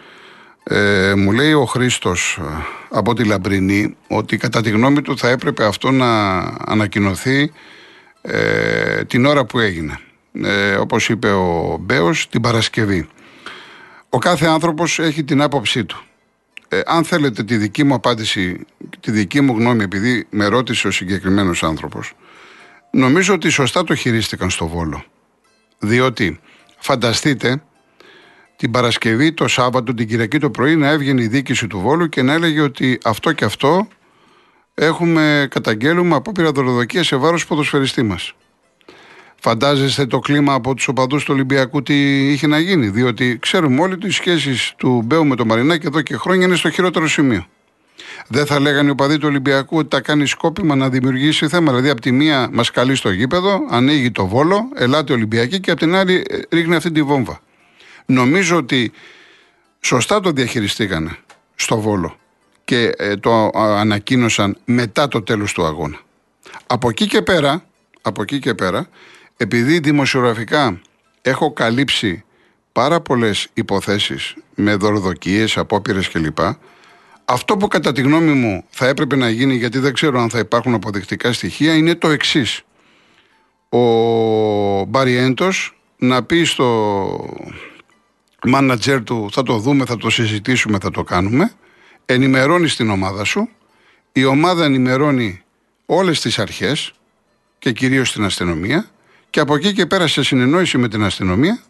Ε, 0.70 1.14
μου 1.14 1.32
λέει 1.32 1.52
ο 1.52 1.64
Χρήστος 1.64 2.38
ε, 2.40 2.64
από 2.88 3.14
τη 3.14 3.24
Λαμπρινή 3.24 3.96
ότι 4.08 4.36
κατά 4.36 4.60
τη 4.60 4.70
γνώμη 4.70 5.02
του 5.02 5.18
θα 5.18 5.28
έπρεπε 5.28 5.64
αυτό 5.64 5.90
να 5.90 6.38
ανακοινωθεί 6.66 7.52
ε, 8.22 9.04
την 9.04 9.26
ώρα 9.26 9.44
που 9.44 9.58
έγινε. 9.58 9.98
Ε, 10.32 10.74
όπως 10.74 11.08
είπε 11.08 11.30
ο 11.30 11.76
Μπέος, 11.80 12.28
την 12.28 12.40
Παρασκευή. 12.40 13.08
Ο 14.08 14.18
κάθε 14.18 14.46
άνθρωπος 14.46 14.98
έχει 14.98 15.24
την 15.24 15.42
άποψή 15.42 15.84
του. 15.84 16.02
Ε, 16.68 16.80
αν 16.86 17.04
θέλετε 17.04 17.44
τη 17.44 17.56
δική 17.56 17.84
μου 17.84 17.94
απάντηση, 17.94 18.66
τη 19.00 19.10
δική 19.10 19.40
μου 19.40 19.52
γνώμη, 19.52 19.82
επειδή 19.82 20.26
με 20.30 20.46
ρώτησε 20.46 20.86
ο 20.86 20.90
συγκεκριμένος 20.90 21.62
άνθρωπος, 21.62 22.12
νομίζω 22.90 23.34
ότι 23.34 23.48
σωστά 23.48 23.84
το 23.84 23.94
χειρίστηκαν 23.94 24.50
στο 24.50 24.66
Βόλο. 24.66 25.04
Διότι 25.78 26.40
φανταστείτε 26.78 27.62
την 28.58 28.70
Παρασκευή, 28.70 29.32
το 29.32 29.48
Σάββατο, 29.48 29.94
την 29.94 30.08
Κυριακή 30.08 30.38
το 30.38 30.50
πρωί 30.50 30.76
να 30.76 30.88
έβγαινε 30.88 31.22
η 31.22 31.26
δίκηση 31.26 31.66
του 31.66 31.78
Βόλου 31.78 32.08
και 32.08 32.22
να 32.22 32.32
έλεγε 32.32 32.60
ότι 32.60 32.98
αυτό 33.04 33.32
και 33.32 33.44
αυτό 33.44 33.88
έχουμε 34.74 35.46
καταγγέλουμε 35.50 36.14
απόπειρα 36.14 36.52
δωροδοκία 36.52 37.02
σε 37.02 37.16
βάρος 37.16 37.46
ποδοσφαιριστή 37.46 38.02
μας. 38.02 38.32
Φαντάζεστε 39.40 40.06
το 40.06 40.18
κλίμα 40.18 40.54
από 40.54 40.74
τους 40.74 40.88
οπαδούς 40.88 41.24
του 41.24 41.32
Ολυμπιακού 41.34 41.82
τι 41.82 42.28
είχε 42.32 42.46
να 42.46 42.58
γίνει. 42.58 42.88
Διότι 42.88 43.38
ξέρουμε 43.40 43.80
όλοι 43.80 43.92
ότι 43.92 44.06
οι 44.06 44.10
σχέσεις 44.10 44.72
του 44.76 45.02
Μπέου 45.04 45.26
με 45.26 45.36
το 45.36 45.44
Μαρινάκη 45.44 45.86
εδώ 45.86 46.00
και 46.00 46.16
χρόνια 46.16 46.46
είναι 46.46 46.56
στο 46.56 46.70
χειρότερο 46.70 47.08
σημείο. 47.08 47.46
Δεν 48.28 48.46
θα 48.46 48.60
λέγανε 48.60 48.88
οι 48.88 48.90
οπαδοί 48.90 49.18
του 49.18 49.28
Ολυμπιακού 49.28 49.76
ότι 49.76 49.88
τα 49.88 50.00
κάνει 50.00 50.26
σκόπιμα 50.26 50.74
να 50.74 50.88
δημιουργήσει 50.88 51.48
θέμα. 51.48 51.70
Δηλαδή, 51.70 51.88
από 51.88 52.00
τη 52.00 52.12
μία 52.12 52.48
μας 52.52 52.70
καλεί 52.70 52.94
στο 52.94 53.10
γήπεδο, 53.10 53.60
ανοίγει 53.70 54.10
το 54.10 54.26
βόλο, 54.26 54.68
ελάτε 54.74 55.12
Ολυμπιακή 55.12 55.60
και 55.60 55.70
από 55.70 55.80
την 55.80 55.94
άλλη 55.94 56.24
ε, 56.28 56.56
ρίχνει 56.56 56.74
αυτή 56.74 56.92
τη 56.92 57.02
βόμβα. 57.02 57.40
Νομίζω 58.12 58.56
ότι 58.56 58.92
σωστά 59.80 60.20
το 60.20 60.30
διαχειριστήκανε 60.30 61.18
στο 61.54 61.80
Βόλο 61.80 62.16
και 62.64 62.92
ε, 62.96 63.16
το 63.16 63.50
ανακοίνωσαν 63.54 64.58
μετά 64.64 65.08
το 65.08 65.22
τέλος 65.22 65.52
του 65.52 65.64
αγώνα. 65.64 65.98
Από 66.66 66.88
εκεί 66.88 67.06
και 67.06 67.22
πέρα, 67.22 67.64
από 68.02 68.22
εκεί 68.22 68.38
και 68.38 68.54
πέρα, 68.54 68.88
επειδή 69.36 69.78
δημοσιογραφικά 69.78 70.80
έχω 71.22 71.52
καλύψει 71.52 72.24
πάρα 72.72 73.00
πολλές 73.00 73.48
υποθέσεις 73.54 74.34
με 74.54 74.74
δορδοκίες, 74.74 75.56
απόπειρες 75.56 76.08
κλπ. 76.08 76.38
Αυτό 77.24 77.56
που 77.56 77.68
κατά 77.68 77.92
τη 77.92 78.00
γνώμη 78.00 78.32
μου 78.32 78.64
θα 78.70 78.86
έπρεπε 78.86 79.16
να 79.16 79.28
γίνει, 79.28 79.54
γιατί 79.54 79.78
δεν 79.78 79.92
ξέρω 79.92 80.20
αν 80.20 80.30
θα 80.30 80.38
υπάρχουν 80.38 80.74
αποδεικτικά 80.74 81.32
στοιχεία, 81.32 81.74
είναι 81.74 81.94
το 81.94 82.08
εξής. 82.08 82.62
Ο 83.68 83.78
Μπαριέντος 84.84 85.78
να 85.98 86.22
πει 86.22 86.44
στο 86.44 86.66
μάνατζερ 88.48 89.02
του 89.02 89.28
θα 89.32 89.42
το 89.42 89.58
δούμε, 89.58 89.84
θα 89.84 89.96
το 89.96 90.10
συζητήσουμε, 90.10 90.78
θα 90.78 90.90
το 90.90 91.02
κάνουμε. 91.04 91.52
Ενημερώνεις 92.06 92.76
την 92.76 92.90
ομάδα 92.90 93.24
σου. 93.24 93.48
Η 94.12 94.24
ομάδα 94.24 94.64
ενημερώνει 94.64 95.42
όλες 95.86 96.20
τις 96.20 96.38
αρχές 96.38 96.92
και 97.58 97.72
κυρίως 97.72 98.12
την 98.12 98.24
αστυνομία 98.24 98.86
και 99.30 99.40
από 99.40 99.54
εκεί 99.54 99.72
και 99.72 99.86
πέρα 99.86 100.06
σε 100.06 100.22
συνεννόηση 100.22 100.78
με 100.78 100.88
την 100.88 101.04
αστυνομία 101.04 101.62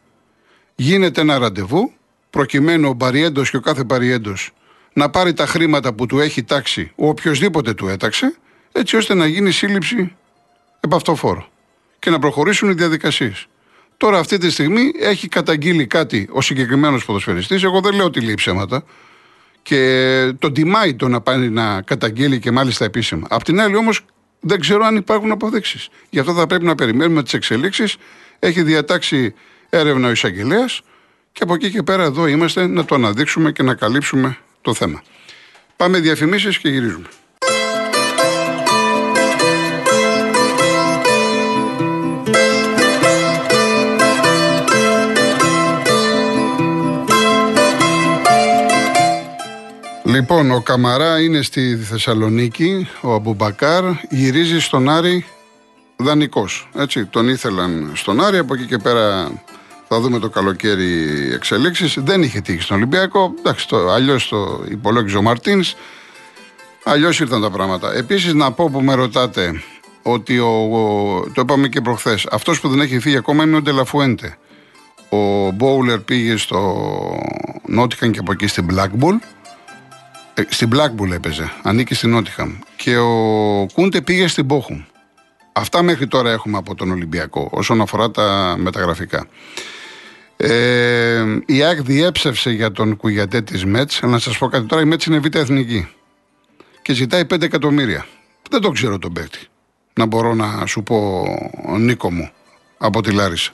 γίνεται 0.75 1.21
ένα 1.21 1.39
ραντεβού 1.39 1.93
προκειμένου 2.31 2.89
ο 2.89 2.93
Μπαριέντος 2.93 3.51
και 3.51 3.57
ο 3.57 3.61
κάθε 3.61 3.85
Μπαριέντος 3.85 4.51
να 4.93 5.11
πάρει 5.11 5.33
τα 5.33 5.47
χρήματα 5.47 5.93
που 5.93 6.07
του 6.07 6.19
έχει 6.19 6.43
τάξει 6.43 6.93
ο 6.95 7.09
οποιοδήποτε 7.09 7.75
του 7.75 7.89
έταξε 7.89 8.37
έτσι 8.73 8.97
ώστε 8.97 9.15
να 9.15 9.27
γίνει 9.27 9.51
σύλληψη 9.51 10.17
επαυτοφόρο 10.81 11.49
και 11.99 12.11
να 12.11 12.19
προχωρήσουν 12.19 12.71
οι 12.71 12.73
διαδικασίες. 12.73 13.49
Τώρα 13.99 14.19
αυτή 14.19 14.39
τη 14.39 14.51
στιγμή 14.51 14.93
έχει 15.01 15.29
καταγγείλει 15.29 15.87
κάτι 15.87 16.29
ο 16.31 16.41
συγκεκριμένος 16.41 17.05
ποδοσφαιριστής. 17.05 17.63
Εγώ 17.63 17.81
δεν 17.81 17.95
λέω 17.95 18.05
ότι 18.05 18.21
λέει 18.21 18.35
ψέματα. 18.35 18.85
Και 19.63 20.33
τον 20.39 20.53
τιμάει 20.53 20.95
το 20.95 21.09
να 21.09 21.21
πάει 21.21 21.49
να 21.49 21.83
καταγγείλει 21.83 22.39
και 22.39 22.51
μάλιστα 22.51 22.85
επίσημα. 22.85 23.27
Απ' 23.31 23.43
την 23.43 23.61
άλλη 23.61 23.77
όμως 23.77 24.01
δεν 24.41 24.61
ξέρω 24.61 24.85
αν 24.85 24.97
υπάρχουν 24.97 25.31
αποδείξεις. 25.31 25.89
Γι' 26.11 26.19
αυτό 26.19 26.35
θα 26.35 26.47
πρέπει 26.47 26.65
να 26.65 26.75
περιμένουμε 26.75 27.23
τις 27.23 27.33
εξελίξεις. 27.33 27.97
Έχει 28.39 28.63
διατάξει 28.63 29.35
έρευνα 29.69 30.09
ο 30.09 30.11
εισαγγελέας 30.11 30.81
και 31.33 31.43
από 31.43 31.55
εκεί 31.55 31.71
και 31.71 31.83
πέρα 31.83 32.03
εδώ 32.03 32.27
είμαστε 32.27 32.67
να 32.67 32.85
το 32.85 32.95
αναδείξουμε 32.95 33.53
και 33.53 33.63
να 33.63 33.75
καλύψουμε 33.75 34.39
το 34.61 34.75
θέμα. 34.75 35.03
Πάμε 35.77 35.99
διαφημίσεις 35.99 36.59
και 36.59 36.69
γυρίζουμε. 36.69 37.07
Λοιπόν, 50.09 50.51
ο 50.51 50.61
Καμαρά 50.61 51.21
είναι 51.21 51.43
στη 51.43 51.77
Θεσσαλονίκη, 51.77 52.89
ο 53.01 53.13
Αμπουμπακάρ 53.13 53.85
γυρίζει 54.11 54.61
στον 54.61 54.89
Άρη 54.89 55.25
δανεικός. 55.97 56.69
Έτσι, 56.75 57.07
τον 57.07 57.29
ήθελαν 57.29 57.91
στον 57.95 58.25
Άρη, 58.25 58.39
από 58.39 58.55
εκεί 58.55 58.67
και 58.67 58.79
πέρα 58.79 59.31
θα 59.89 60.01
δούμε 60.01 60.19
το 60.19 60.29
καλοκαίρι 60.29 60.93
εξελίξεις. 61.33 61.99
Δεν 61.99 62.23
είχε 62.23 62.41
τύχει 62.41 62.61
στον 62.61 62.77
Ολυμπιακό. 62.77 63.35
Εντάξει, 63.39 63.69
το, 63.69 63.91
αλλιώς 63.91 64.29
το 64.29 64.65
υπολόγιζε 64.69 65.17
ο 65.17 65.23
Μαρτίνς. 65.23 65.75
Αλλιώς 66.85 67.21
ήρθαν 67.21 67.41
τα 67.41 67.51
πράγματα. 67.51 67.95
Επίσης, 67.95 68.35
να 68.35 68.53
πω 68.53 68.71
που 68.71 68.81
με 68.81 68.95
ρωτάτε 68.95 69.63
ότι 70.03 70.39
ο, 70.39 70.69
το 71.35 71.41
είπαμε 71.41 71.69
και 71.69 71.81
προχθές. 71.81 72.27
Αυτός 72.31 72.61
που 72.61 72.69
δεν 72.69 72.81
έχει 72.81 72.99
φύγει 72.99 73.17
ακόμα 73.17 73.45
είναι 73.45 73.57
ο 73.57 73.63
Ντελαφουέντε. 73.63 74.37
Ο 75.09 75.51
Μπόουλερ 75.51 75.99
πήγε 75.99 76.37
στο 76.37 76.89
Νότικαν 77.67 78.13
και 78.13 78.19
από 78.19 78.33
εκεί 78.33 78.47
στην 78.47 78.67
Black 78.71 79.05
Bull. 79.05 79.38
Ε, 80.39 80.43
στην 80.49 80.71
Blackpool 80.73 81.11
έπαιζε, 81.11 81.53
ανήκει 81.63 81.95
στην 81.95 82.11
Νότιχαμ. 82.11 82.59
Και 82.77 82.97
ο 82.97 83.67
Κούντε 83.73 84.01
πήγε 84.01 84.27
στην 84.27 84.47
Πόχουμ. 84.47 84.83
Αυτά 85.53 85.83
μέχρι 85.83 86.07
τώρα 86.07 86.31
έχουμε 86.31 86.59
από 86.59 86.75
τον 86.75 86.91
Ολυμπιακό 86.91 87.49
όσον 87.53 87.81
αφορά 87.81 88.11
τα 88.11 88.57
μεταγραφικά. 88.59 89.27
Ε, 90.37 91.25
η 91.47 91.63
ΑΕΚ 91.63 91.83
διέψευσε 91.83 92.51
για 92.51 92.73
τον 92.73 92.97
Κουγιατέ 92.97 93.41
της 93.41 93.65
ΜΕΤ. 93.65 93.91
Να 94.03 94.19
σας 94.19 94.39
πω 94.39 94.49
κάτι 94.49 94.67
τώρα: 94.67 94.83
η 94.83 94.85
ΜΕΤ 94.85 95.03
είναι 95.03 95.19
β' 95.19 95.37
εθνική 95.37 95.89
και 96.83 96.93
ζητάει 96.95 97.25
5 97.35 97.43
εκατομμύρια. 97.43 98.07
Δεν 98.51 98.61
το 98.61 98.71
ξέρω 98.71 98.99
τον 98.99 99.13
παίκτη. 99.13 99.39
Να 99.95 100.07
μπορώ 100.07 100.35
να 100.35 100.67
σου 100.67 100.83
πω, 100.83 101.27
Νίκο 101.79 102.13
μου, 102.13 102.31
από 102.79 103.03
τη 103.03 103.13
Λάρισα. 103.13 103.53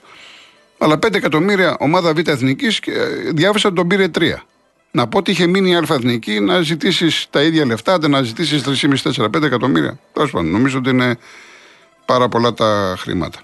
Αλλά 0.77 0.95
5 0.95 1.13
εκατομμύρια 1.13 1.75
ομάδα 1.79 2.13
β' 2.13 2.27
εθνικής 2.27 2.79
και 2.79 2.91
διάβασα 3.33 3.73
τον 3.73 3.87
πήρε 3.87 4.07
3. 4.19 4.45
Να 4.95 5.07
πω 5.07 5.17
ότι 5.17 5.31
είχε 5.31 5.47
μείνει 5.47 5.69
η 5.69 5.75
Αλφαθνική 5.75 6.39
να 6.39 6.61
ζητήσεις 6.61 7.27
τα 7.29 7.41
ίδια 7.41 7.65
λεφτά, 7.65 8.07
να 8.07 8.21
ζητήσεις 8.21 8.63
3,5-4-5 8.63 9.43
εκατομμύρια. 9.43 9.99
Τέλος 10.13 10.31
πάντων, 10.31 10.51
νομίζω 10.51 10.77
ότι 10.77 10.89
είναι 10.89 11.17
πάρα 12.05 12.29
πολλά 12.29 12.53
τα 12.53 12.95
χρήματα. 12.97 13.39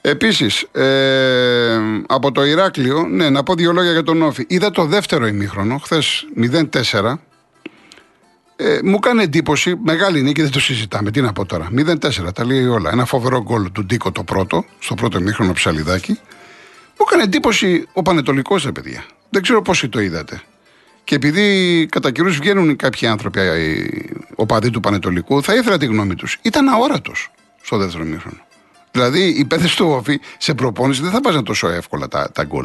Επίσης, 0.00 0.62
ε, 0.72 1.78
από 2.06 2.32
το 2.32 2.44
Ηράκλειο, 2.44 3.06
ναι, 3.10 3.30
να 3.30 3.42
πω 3.42 3.54
δύο 3.54 3.72
λόγια 3.72 3.92
για 3.92 4.02
τον 4.02 4.22
Όφη. 4.22 4.44
Είδα 4.48 4.70
το 4.70 4.84
δεύτερο 4.84 5.26
ημίχρονο, 5.26 5.78
χθες 5.78 6.26
0-4. 6.34 7.20
Ε, 8.56 8.78
μου 8.84 8.94
έκανε 8.94 9.22
εντύπωση, 9.22 9.74
μεγάλη 9.84 10.22
νίκη, 10.22 10.42
δεν 10.42 10.50
το 10.50 10.60
συζητάμε. 10.60 11.10
Τι 11.10 11.20
να 11.20 11.32
πω 11.32 11.44
τώρα. 11.44 11.68
0-4, 11.70 12.32
τα 12.34 12.44
λέει 12.44 12.66
όλα. 12.66 12.90
Ένα 12.92 13.04
φοβερό 13.04 13.42
γκολ 13.42 13.72
του 13.72 13.84
Ντίκο 13.84 14.12
το 14.12 14.22
πρώτο, 14.22 14.64
στο 14.78 14.94
πρώτο 14.94 15.18
ημίχρονο 15.18 15.52
ψαλιδάκι. 15.52 16.12
Μου 16.98 17.06
έκανε 17.06 17.22
εντύπωση 17.22 17.86
ο 17.92 18.02
Πανετολικός, 18.02 18.64
ρε 18.64 18.72
παιδιά. 18.72 19.04
Δεν 19.30 19.42
ξέρω 19.42 19.62
πόσοι 19.62 19.88
το 19.88 20.00
είδατε. 20.00 20.42
Και 21.04 21.14
επειδή 21.14 21.86
κατά 21.90 22.10
καιρούς 22.10 22.38
βγαίνουν 22.38 22.76
κάποιοι 22.76 23.08
άνθρωποι, 23.08 23.40
οπαδοί 24.34 24.70
του 24.70 24.80
Πανετολικού, 24.80 25.42
θα 25.42 25.54
ήθελα 25.54 25.78
τη 25.78 25.86
γνώμη 25.86 26.14
τους. 26.14 26.38
Ήταν 26.42 26.68
αόρατος 26.68 27.30
στο 27.62 27.76
δεύτερο 27.76 28.04
μήχρονο. 28.04 28.38
Δηλαδή, 28.90 29.28
η 29.28 29.44
πέθεση 29.44 29.76
του 29.76 29.86
Όφη 29.88 30.20
σε 30.38 30.54
προπόνηση 30.54 31.02
δεν 31.02 31.10
θα 31.10 31.20
βάζαν 31.22 31.44
τόσο 31.44 31.68
εύκολα 31.68 32.08
τα, 32.08 32.30
τα 32.32 32.44
γκολ. 32.44 32.64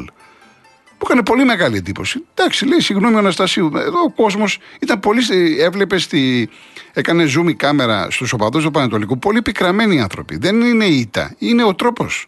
Μου 0.91 1.09
έκανε 1.09 1.23
πολύ 1.23 1.45
μεγάλη 1.45 1.77
εντύπωση. 1.77 2.23
Εντάξει, 2.33 2.65
λέει, 2.65 2.79
συγγνώμη, 2.79 3.17
Αναστασίου. 3.17 3.71
Εδώ 3.75 3.99
ο 3.99 4.11
κόσμος 4.11 4.59
ήταν 4.79 4.99
πολύ. 4.99 5.21
Έβλεπε 5.59 5.97
στη. 5.97 6.49
Έκανε 6.93 7.23
zoom 7.23 7.49
η 7.49 7.53
κάμερα 7.53 8.07
στους 8.11 8.33
οπαδούς 8.33 8.63
του 8.63 8.71
Πανετολικού. 8.71 9.19
Πολύ 9.19 9.41
πικραμένοι 9.41 10.01
άνθρωποι. 10.01 10.37
Δεν 10.37 10.61
είναι 10.61 10.85
η 10.85 10.99
ήττα. 10.99 11.35
Είναι 11.37 11.63
ο 11.63 11.75
τρόπος 11.75 12.27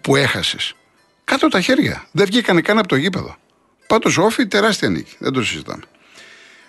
που 0.00 0.16
έχασες. 0.16 0.74
Κάτω 1.30 1.48
τα 1.48 1.60
χέρια. 1.60 2.04
Δεν 2.12 2.26
βγήκαν 2.26 2.62
καν 2.62 2.78
από 2.78 2.88
το 2.88 2.96
γήπεδο. 2.96 3.36
Πάντως 3.86 4.18
όφη 4.18 4.46
τεράστια 4.46 4.88
νίκη. 4.88 5.16
Δεν 5.18 5.32
το 5.32 5.42
συζητάμε. 5.44 5.82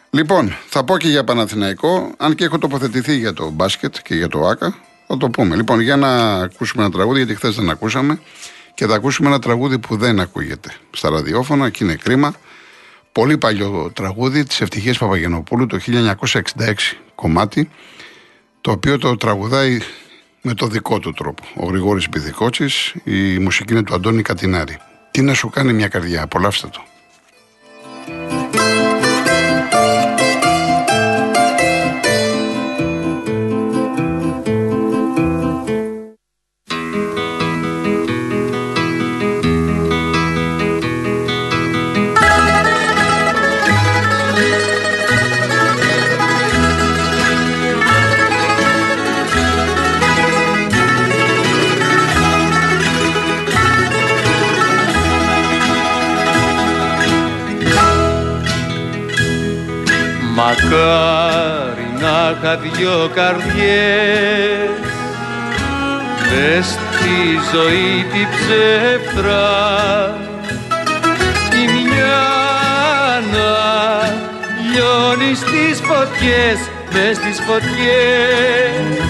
Λοιπόν, 0.10 0.56
θα 0.68 0.84
πω 0.84 0.98
και 0.98 1.08
για 1.08 1.24
Παναθηναϊκό, 1.24 2.14
αν 2.18 2.36
και 2.36 2.44
έχω 2.44 2.58
τοποθετηθεί 2.58 3.18
για 3.18 3.34
το 3.34 3.50
μπάσκετ 3.50 3.96
και 4.04 4.16
για 4.16 4.28
το 4.28 4.48
ΆΚΑ, 4.48 4.76
θα 5.08 5.18
το 5.18 5.30
πούμε. 5.30 5.56
Λοιπόν, 5.56 5.80
για 5.80 5.96
να 5.96 6.34
ακούσουμε 6.34 6.84
ένα 6.84 6.92
τραγούδι, 6.92 7.18
γιατί 7.18 7.36
χθες 7.36 7.56
δεν 7.56 7.70
ακούσαμε, 7.70 8.20
και 8.74 8.86
θα 8.86 8.96
ακούσουμε 8.96 9.28
ένα 9.28 9.40
τραγούδι 9.40 9.80
που 9.80 9.98
δεν 9.98 10.20
ακούγεται 10.20 10.74
στα 10.92 11.10
ραδιόφωνα 11.10 11.70
και 11.70 11.84
είναι 11.84 11.96
κρίμα. 11.96 12.34
Πολύ 13.12 13.38
παλιό 13.38 13.92
τραγούδι 13.96 14.44
της 14.44 14.62
Ευτυχίας 14.62 14.98
Παπαγενοπούλου 14.98 15.66
το 15.66 15.80
1966 15.80 16.98
κομμάτι, 17.16 17.70
το 18.62 18.72
οποίο 18.72 18.98
το 18.98 19.18
τραγουδάει 19.18 19.80
με 20.42 20.54
το 20.54 20.68
δικό 20.68 21.00
του 21.00 21.14
τρόπο. 21.14 21.44
Ο 21.56 21.66
Γρηγόρης 21.66 22.10
Μπιδικότσης, 22.10 22.96
η 23.04 23.40
μουσική 23.40 23.74
είναι 23.74 23.84
του 23.84 23.94
Αντώνη 23.94 24.22
Κατινάρη. 24.22 24.78
Τι 25.12 25.22
να 25.22 25.34
σου 25.34 25.50
κάνει 25.50 25.74
μια 25.74 25.88
καρδιά, 25.88 26.24
απολαύστε 26.24 26.68
το. 26.68 26.84
Μακάρι 60.44 61.88
να 62.00 62.38
είχα 62.38 62.58
δυο 62.58 63.12
καρδιές. 63.16 64.70
Μες 66.30 66.66
στη 66.66 67.20
ζωή 67.54 68.06
τη 68.12 68.28
ψεύτρα 68.36 69.50
η 71.54 71.84
μια 71.84 72.24
να 73.32 73.52
λιώνει 74.72 75.36
στις 75.36 75.80
φωτιές 75.88 76.60
μες 76.94 77.16
στις 77.16 77.40
φωτιές. 77.48 79.06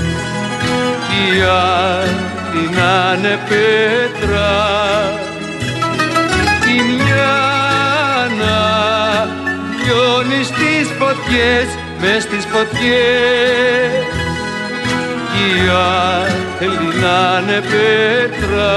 Κι 1.08 1.38
η 1.38 1.42
άλλη 1.42 2.70
να 2.76 3.16
είναι 3.18 3.40
πέτρα. 3.50 4.52
Η 6.78 6.82
μια 6.82 7.38
να 8.40 8.60
λιώνει 9.84 10.44
στις 10.44 10.71
φωτιές, 11.32 11.68
μες 12.00 12.24
στις 12.24 12.46
φωτιές. 12.46 14.06
Κι 15.32 15.44
η 15.44 15.46
άλλη 16.64 16.90
να 17.02 17.42
είναι 17.42 17.62
πέτρα 17.62 18.72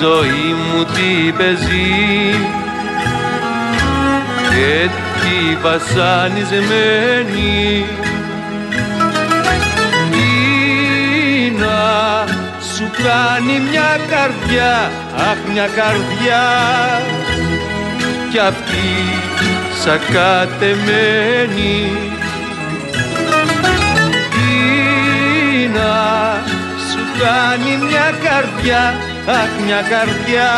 ζωή 0.00 0.54
μου 0.54 0.84
τι 0.84 1.32
παίζει. 1.32 2.34
Και 4.50 4.88
τι 5.20 5.56
βασανισμένη. 5.62 7.86
Τι 10.10 10.30
να 11.58 11.80
σου 12.74 12.86
κάνει 13.02 13.54
μια 13.70 13.90
καρδιά, 14.10 14.72
αχ 15.16 15.38
μια 15.52 15.66
καρδιά. 15.66 16.44
Κι 18.30 18.38
αυτή 18.38 18.88
σακατεμένη. 19.82 21.76
Τι 24.30 24.54
να 25.74 25.94
σου 26.90 27.02
κάνει 27.18 27.72
μια 27.86 28.08
καρδιά 28.24 28.82
αχ 29.26 29.48
μια 29.66 29.82
καρδιά 29.82 30.50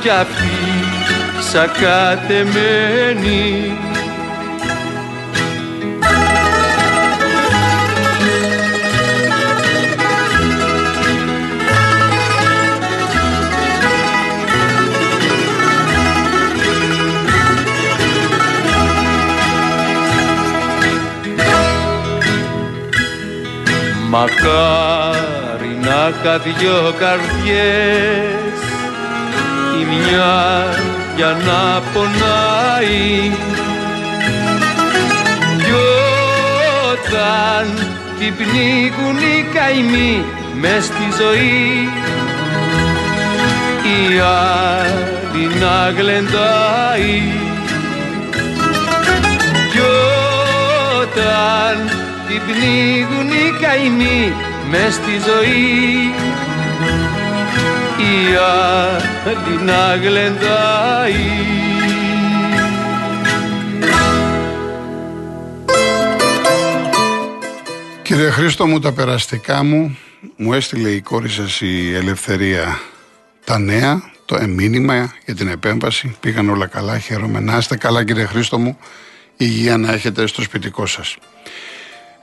κι 0.00 0.08
αυτή 0.08 0.58
σακατεμένη 1.50 2.58
Μακάρι 26.22 26.38
να 26.38 26.50
είχα 26.50 26.58
δυο 26.58 26.94
καρδιές. 26.98 28.60
Η 29.80 29.84
μια 29.84 30.66
για 31.16 31.36
να 31.46 31.82
πονάει. 31.92 33.32
Κι 35.58 35.72
όταν 36.92 37.88
την 38.18 38.34
πνίγουν 38.36 39.18
οι 39.18 39.46
καημοί 39.54 40.24
μες 40.60 40.84
στη 40.84 41.22
ζωή 41.22 41.88
η 43.82 44.18
άλλη 44.18 45.54
να 45.60 45.90
γλεντάει. 45.90 47.22
Κι 49.70 49.80
όταν 51.00 51.90
την 52.28 52.40
πνίγουν 52.46 53.28
οι 53.28 53.58
καημοί 53.60 54.34
μες 54.70 54.94
στη 54.94 55.10
ζωή 55.10 56.14
η 57.98 58.36
άλλη 59.24 59.64
να 59.64 59.96
γλεντάει 59.96 61.14
Κύριε 68.02 68.30
Χρήστο 68.30 68.66
μου 68.66 68.78
τα 68.78 68.92
περαστικά 68.92 69.64
μου 69.64 69.98
μου 70.36 70.52
έστειλε 70.52 70.90
η 70.90 71.00
κόρη 71.00 71.28
σας 71.28 71.60
η 71.60 71.94
Ελευθερία 71.94 72.80
τα 73.44 73.58
νέα, 73.58 74.02
το 74.24 74.46
μήνυμα 74.48 75.14
για 75.24 75.34
την 75.34 75.48
επέμβαση. 75.48 76.16
Πήγαν 76.20 76.48
όλα 76.48 76.66
καλά, 76.66 76.98
χαίρομαι. 76.98 77.40
Να 77.40 77.56
είστε 77.56 77.76
καλά 77.76 78.04
κύριε 78.04 78.24
Χρήστο 78.24 78.58
μου, 78.58 78.78
υγεία 79.36 79.76
να 79.76 79.92
έχετε 79.92 80.26
στο 80.26 80.42
σπιτικό 80.42 80.86
σας. 80.86 81.16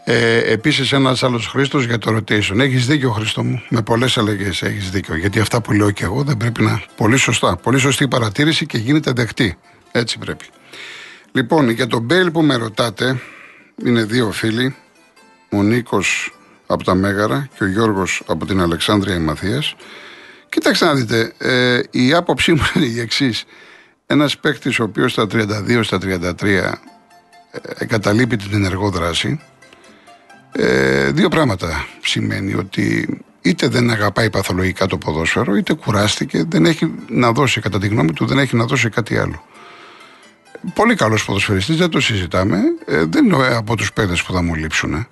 Ε, 0.09 0.51
Επίσης, 0.51 0.91
ένας 0.91 1.23
άλλος 1.23 1.47
Χρήστος 1.47 1.85
για 1.85 1.97
το 1.97 2.15
rotation. 2.15 2.59
Έχεις 2.59 2.85
δίκιο, 2.85 3.11
Χρήστο 3.11 3.43
μου. 3.43 3.61
Με 3.69 3.81
πολλές 3.81 4.17
αλλαγές 4.17 4.61
έχεις 4.61 4.89
δίκιο. 4.89 5.15
Γιατί 5.15 5.39
αυτά 5.39 5.61
που 5.61 5.71
λέω 5.71 5.91
και 5.91 6.03
εγώ 6.03 6.23
δεν 6.23 6.37
πρέπει 6.37 6.61
να. 6.61 6.81
Πολύ 6.95 7.17
σωστά. 7.17 7.55
Πολύ 7.55 7.79
σωστή 7.79 8.07
παρατήρηση 8.07 8.65
και 8.65 8.77
γίνεται 8.77 9.11
δεκτή. 9.11 9.57
Έτσι 9.91 10.17
πρέπει. 10.17 10.45
Λοιπόν, 11.31 11.69
για 11.69 11.87
τον 11.87 12.01
Μπέιλ 12.01 12.31
που 12.31 12.41
με 12.41 12.55
ρωτάτε, 12.55 13.21
είναι 13.85 14.03
δύο 14.03 14.31
φίλοι. 14.31 14.75
Ο 15.49 15.63
Νίκος 15.63 16.35
από 16.67 16.83
τα 16.83 16.95
Μέγαρα 16.95 17.49
και 17.57 17.63
ο 17.63 17.67
Γιώργος 17.67 18.23
από 18.27 18.45
την 18.45 18.61
Αλεξάνδρεια 18.61 19.15
η 19.15 19.19
Μαθίας. 19.19 19.75
Κοιτάξτε 20.49 20.85
να 20.85 20.93
δείτε, 20.93 21.33
ε, 21.37 21.81
η 21.91 22.13
άποψή 22.13 22.51
μου 22.51 22.61
είναι 22.75 22.85
η 22.85 22.99
εξής. 22.99 23.43
Ένας 24.05 24.37
παίκτης 24.37 24.79
ο 24.79 24.83
οποίος 24.83 25.11
στα 25.11 25.27
32, 25.27 25.83
στα 25.83 25.97
33 25.97 26.79
ε, 27.51 27.59
εγκαταλείπει 27.77 28.35
την 28.35 28.53
ενεργό 28.53 28.89
δράση, 28.89 29.39
ε, 30.59 31.11
δύο 31.11 31.29
πράγματα 31.29 31.87
σημαίνει 32.01 32.53
ότι 32.53 33.17
είτε 33.41 33.67
δεν 33.67 33.89
αγαπάει 33.89 34.29
παθολογικά 34.29 34.85
το 34.85 34.97
ποδόσφαιρο, 34.97 35.55
είτε 35.55 35.73
κουράστηκε, 35.73 36.43
δεν 36.47 36.65
έχει 36.65 36.93
να 37.09 37.31
δώσει, 37.31 37.61
κατά 37.61 37.79
τη 37.79 37.87
γνώμη 37.87 38.13
του, 38.13 38.25
δεν 38.25 38.39
έχει 38.39 38.55
να 38.55 38.65
δώσει 38.65 38.89
κάτι 38.89 39.17
άλλο. 39.17 39.43
Πολύ 40.73 40.95
καλός 40.95 41.25
ποδοσφαιριστής, 41.25 41.77
δεν 41.77 41.89
το 41.89 41.99
συζητάμε. 41.99 42.59
Ε, 42.85 43.03
δεν 43.03 43.25
είναι 43.25 43.55
από 43.55 43.75
τους 43.75 43.93
παίδε 43.93 44.15
που 44.25 44.33
θα 44.33 44.41
μου 44.41 44.55
λείψουν. 44.55 44.93
Ε. 44.93 45.07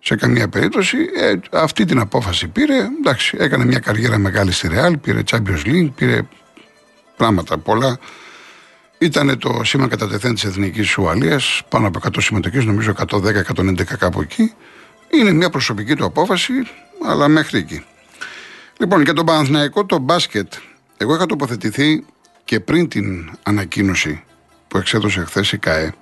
Σε 0.00 0.16
καμία 0.16 0.48
περίπτωση. 0.48 0.96
Ε, 1.16 1.34
αυτή 1.52 1.84
την 1.84 1.98
απόφαση 1.98 2.48
πήρε. 2.48 2.76
Εντάξει, 2.98 3.36
έκανε 3.40 3.64
μια 3.64 3.78
καριέρα 3.78 4.18
μεγάλη 4.18 4.52
στη 4.52 4.68
Ρεάλ, 4.68 4.98
πήρε 4.98 5.20
Champions 5.30 5.66
League, 5.66 5.90
πήρε 5.94 6.20
πράγματα 7.16 7.58
πολλά. 7.58 7.98
Ήταν 9.02 9.38
το 9.38 9.60
σήμα 9.64 9.88
κατά 9.88 10.08
τεθέν 10.08 10.34
της 10.34 10.44
Εθνικής 10.44 10.98
Ουαλίας, 10.98 11.62
πάνω 11.68 11.86
από 11.86 11.98
100 12.02 12.16
συμμετοχέ, 12.18 12.62
νομίζω 12.62 12.94
110-111 13.08 13.84
κάπου 13.98 14.20
εκεί. 14.20 14.52
Είναι 15.10 15.32
μια 15.32 15.50
προσωπική 15.50 15.94
του 15.94 16.04
απόφαση, 16.04 16.52
αλλά 17.06 17.28
μέχρι 17.28 17.58
εκεί. 17.58 17.84
Λοιπόν, 18.78 19.02
για 19.02 19.12
τον 19.12 19.26
Παναθηναϊκό, 19.26 19.84
το 19.86 19.98
μπάσκετ, 19.98 20.52
εγώ 20.96 21.14
είχα 21.14 21.26
τοποθετηθεί 21.26 22.04
και 22.44 22.60
πριν 22.60 22.88
την 22.88 23.30
ανακοίνωση 23.42 24.22
που 24.68 24.78
εξέδωσε 24.78 25.24
χθες 25.24 25.52
η 25.52 25.58
ΚΑΕ. 25.58 25.94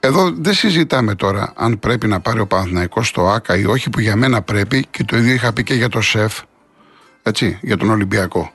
Εδώ 0.00 0.30
δεν 0.30 0.54
συζητάμε 0.54 1.14
τώρα 1.14 1.52
αν 1.56 1.78
πρέπει 1.78 2.06
να 2.06 2.20
πάρει 2.20 2.40
ο 2.40 2.46
Παναθηναϊκός 2.46 3.08
στο 3.08 3.28
ΆΚΑ 3.28 3.56
ή 3.56 3.64
όχι, 3.64 3.90
που 3.90 4.00
για 4.00 4.16
μένα 4.16 4.42
πρέπει 4.42 4.86
και 4.90 5.04
το 5.04 5.16
ίδιο 5.16 5.32
είχα 5.32 5.52
πει 5.52 5.62
και 5.62 5.74
για 5.74 5.88
το 5.88 6.00
ΣΕΦ, 6.00 6.40
έτσι, 7.22 7.58
για 7.62 7.76
τον 7.76 7.90
Ολυμπιακό. 7.90 8.52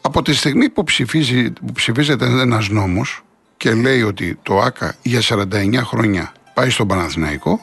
Από 0.00 0.22
τη 0.22 0.34
στιγμή 0.34 0.68
που, 0.68 0.84
ψηφίζει, 0.84 1.50
που 1.50 1.72
ψηφίζεται 1.72 2.24
ένας 2.24 2.68
νόμος 2.68 3.22
και 3.56 3.74
λέει 3.74 4.02
ότι 4.02 4.38
το 4.42 4.58
ΆΚΑ 4.58 4.94
για 5.02 5.20
49 5.22 5.80
χρόνια 5.84 6.32
πάει 6.54 6.70
στον 6.70 6.86
Παναθηναϊκό, 6.86 7.60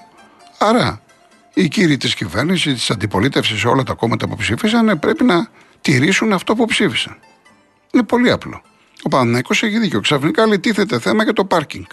άρα 0.58 1.02
οι 1.54 1.68
κύριοι 1.68 1.98
της 1.98 2.16
κυβέρνησης, 2.16 2.74
της 2.74 2.90
αντιπολίτευσης, 2.90 3.66
όλα 3.66 3.84
τα 3.84 3.94
κόμματα 3.94 4.28
που 4.28 4.36
ψήφισαν 4.36 5.00
πρέπει 5.00 5.24
να 5.24 5.50
τηρήσουν 5.82 6.34
αυτό 6.34 6.56
που 6.56 6.66
ψήφισαν. 6.66 7.18
Είναι 7.92 8.04
πολύ 8.04 8.32
απλό. 8.32 8.62
Ο 9.04 9.10
Παναθυναϊκό 9.10 9.54
έχει 9.54 9.80
δίκιο. 9.80 10.00
Ξαφνικά 10.00 10.48
λέει 10.48 10.60
τίθεται 10.60 11.00
θέμα 11.00 11.24
για 11.24 11.34
το 11.34 11.46
πάρκινγκ. 11.46 11.86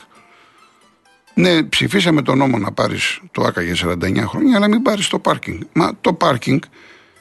Ναι, 1.35 1.63
ψηφίσαμε 1.63 2.23
τον 2.23 2.39
νόμο 2.39 2.59
να 2.59 2.73
πάρεις 2.73 3.21
το 3.33 3.43
ΆΚΑ 3.43 3.63
για 3.63 3.75
49 3.75 4.25
χρόνια, 4.27 4.57
αλλά 4.57 4.69
μην 4.69 4.83
πάρεις 4.83 5.09
το 5.09 5.19
πάρκινγκ. 5.19 5.61
Μα 5.73 5.93
το 6.01 6.13
πάρκινγκ 6.13 6.63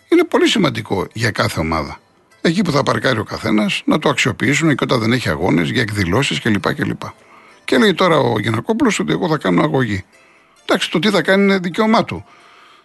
είναι 0.10 0.24
πολύ 0.24 0.48
σημαντικό 0.48 1.08
για 1.14 1.32
κάθε 1.32 1.60
ομάδα. 1.60 2.00
Εκεί 2.46 2.62
που 2.62 2.72
θα 2.72 2.84
παρκάρει 2.84 3.20
ο 3.20 3.24
καθένας, 3.24 3.82
να 3.86 4.00
το 4.00 4.10
αξιοποιήσουν 4.10 4.76
και 4.76 4.84
όταν 4.84 5.00
δεν 5.00 5.12
έχει 5.12 5.30
αγώνες, 5.30 5.70
για 5.70 5.82
εκδηλώσεις 5.82 6.40
κλπ. 6.40 6.74
κλπ. 6.74 7.02
Και 7.64 7.78
λέει 7.78 7.94
τώρα 7.94 8.18
ο 8.18 8.40
Γιανακόπουλος 8.40 9.00
ότι 9.00 9.12
εγώ 9.12 9.28
θα 9.28 9.38
κάνω 9.38 9.62
αγωγή. 9.62 10.06
Εντάξει, 10.66 10.92
το 10.92 11.00
τι 11.00 11.10
θα 11.10 11.22
κάνει 11.22 11.44
είναι 11.44 11.58
δικαίωμά 11.58 12.04
του. 12.04 12.26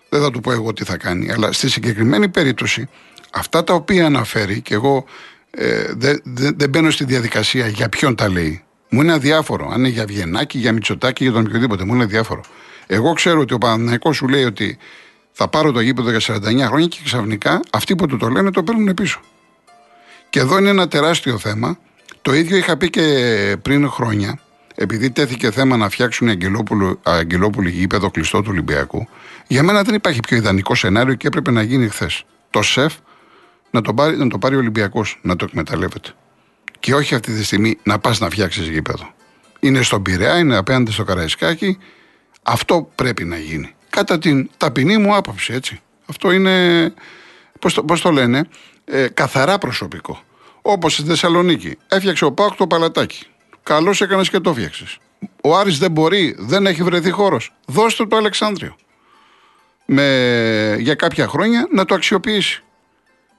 Δεν 0.08 0.20
θα 0.22 0.30
του 0.30 0.40
πω 0.40 0.52
εγώ 0.52 0.72
τι 0.72 0.84
θα 0.84 0.96
κάνει. 0.96 1.32
Αλλά 1.32 1.52
στη 1.52 1.70
συγκεκριμένη 1.70 2.28
περίπτωση, 2.28 2.88
αυτά 3.32 3.64
τα 3.64 3.74
οποία 3.74 4.06
αναφέρει, 4.06 4.60
και 4.60 4.74
εγώ 4.74 5.04
ε, 5.50 5.92
δεν 5.96 6.20
δε, 6.24 6.50
δε 6.56 6.68
μπαίνω 6.68 6.90
στη 6.90 7.04
διαδικασία 7.04 7.66
για 7.66 7.88
ποιον 7.88 8.14
τα 8.14 8.28
λέει. 8.28 8.62
Μου 8.88 9.00
είναι 9.00 9.12
αδιάφορο. 9.12 9.68
Αν 9.72 9.78
είναι 9.78 9.88
για 9.88 10.04
Βιενάκη, 10.04 10.58
για 10.58 10.72
Μητσοτάκη, 10.72 11.24
για 11.24 11.32
τον 11.32 11.46
οποιοδήποτε. 11.46 11.84
Μου 11.84 11.94
είναι 11.94 12.04
αδιάφορο. 12.04 12.40
Εγώ 12.86 13.12
ξέρω 13.12 13.40
ότι 13.40 13.54
ο 13.54 13.58
Παναναναϊκό 13.58 14.12
σου 14.12 14.28
λέει 14.28 14.44
ότι 14.44 14.78
θα 15.32 15.48
πάρω 15.48 15.72
το 15.72 15.80
γήπεδο 15.80 16.10
για 16.10 16.36
49 16.36 16.40
χρόνια 16.66 16.86
και 16.86 16.98
ξαφνικά 17.04 17.60
αυτοί 17.72 17.94
που 17.94 18.06
του 18.06 18.16
το 18.16 18.28
λένε 18.28 18.50
το 18.50 18.62
παίρνουν 18.62 18.94
πίσω. 18.94 19.20
Και 20.30 20.40
εδώ 20.40 20.58
είναι 20.58 20.68
ένα 20.68 20.88
τεράστιο 20.88 21.38
θέμα. 21.38 21.78
Το 22.22 22.34
ίδιο 22.34 22.56
είχα 22.56 22.76
πει 22.76 22.90
και 22.90 23.56
πριν 23.62 23.88
χρόνια, 23.88 24.40
επειδή 24.74 25.10
τέθηκε 25.10 25.50
θέμα 25.50 25.76
να 25.76 25.88
φτιάξουν 25.88 26.28
Αγγελόπουλο 27.02 27.68
γήπεδο 27.68 28.10
κλειστό 28.10 28.40
του 28.40 28.48
Ολυμπιακού. 28.50 29.08
Για 29.46 29.62
μένα 29.62 29.82
δεν 29.82 29.94
υπάρχει 29.94 30.20
πιο 30.20 30.36
ιδανικό 30.36 30.74
σενάριο 30.74 31.14
και 31.14 31.26
έπρεπε 31.26 31.50
να 31.50 31.62
γίνει 31.62 31.88
χθες. 31.88 32.24
Το 32.50 32.62
ΣΕΦ 32.62 32.94
να 33.70 33.80
το 33.80 33.94
πάρει, 33.94 34.16
να 34.16 34.28
το 34.28 34.38
πάρει 34.38 34.54
ο 34.54 34.58
Ολυμπιακός 34.58 35.18
να 35.22 35.36
το 35.36 35.44
εκμεταλλεύεται. 35.48 36.10
Και 36.80 36.94
όχι 36.94 37.14
αυτή 37.14 37.32
τη 37.32 37.44
στιγμή 37.44 37.78
να 37.82 37.98
πας 37.98 38.20
να 38.20 38.30
φτιάξεις 38.30 38.68
γήπεδο. 38.68 39.12
Είναι 39.60 39.82
στον 39.82 40.02
Πειραιά, 40.02 40.38
είναι 40.38 40.56
απέναντι 40.56 40.92
στο 40.92 41.04
Καραϊσκάκι. 41.04 41.78
Αυτό 42.42 42.90
πρέπει 42.94 43.24
να 43.24 43.38
γίνει. 43.38 43.74
Κατά 43.90 44.18
την 44.18 44.50
ταπεινή 44.56 44.98
μου 44.98 45.16
άποψη, 45.16 45.52
έτσι. 45.52 45.80
Αυτό 46.06 46.32
είναι, 46.32 46.94
πώς 47.58 47.74
το, 47.74 47.84
πώς 47.84 48.00
το 48.00 48.10
λένε, 48.10 48.48
ε, 48.90 49.08
καθαρά 49.08 49.58
προσωπικό. 49.58 50.20
Όπως 50.62 50.92
στη 50.92 51.02
Θεσσαλονίκη. 51.02 51.78
Έφτιαξε 51.88 52.24
ο 52.24 52.32
Πάοκ 52.32 52.54
το 52.54 52.66
παλατάκι. 52.66 53.26
Καλώς 53.62 54.00
έκανες 54.00 54.30
και 54.30 54.38
το 54.38 54.50
έφτιαξες. 54.50 54.98
Ο 55.42 55.56
Άρης 55.56 55.78
δεν 55.78 55.90
μπορεί, 55.90 56.36
δεν 56.38 56.66
έχει 56.66 56.82
βρεθεί 56.82 57.10
χώρος. 57.10 57.52
Δώστε 57.66 58.06
το 58.06 58.16
Αλεξάνδριο. 58.16 58.76
Με, 59.84 60.76
για 60.78 60.94
κάποια 60.94 61.28
χρόνια 61.28 61.68
να 61.72 61.84
το 61.84 61.94
αξιοποιήσει. 61.94 62.62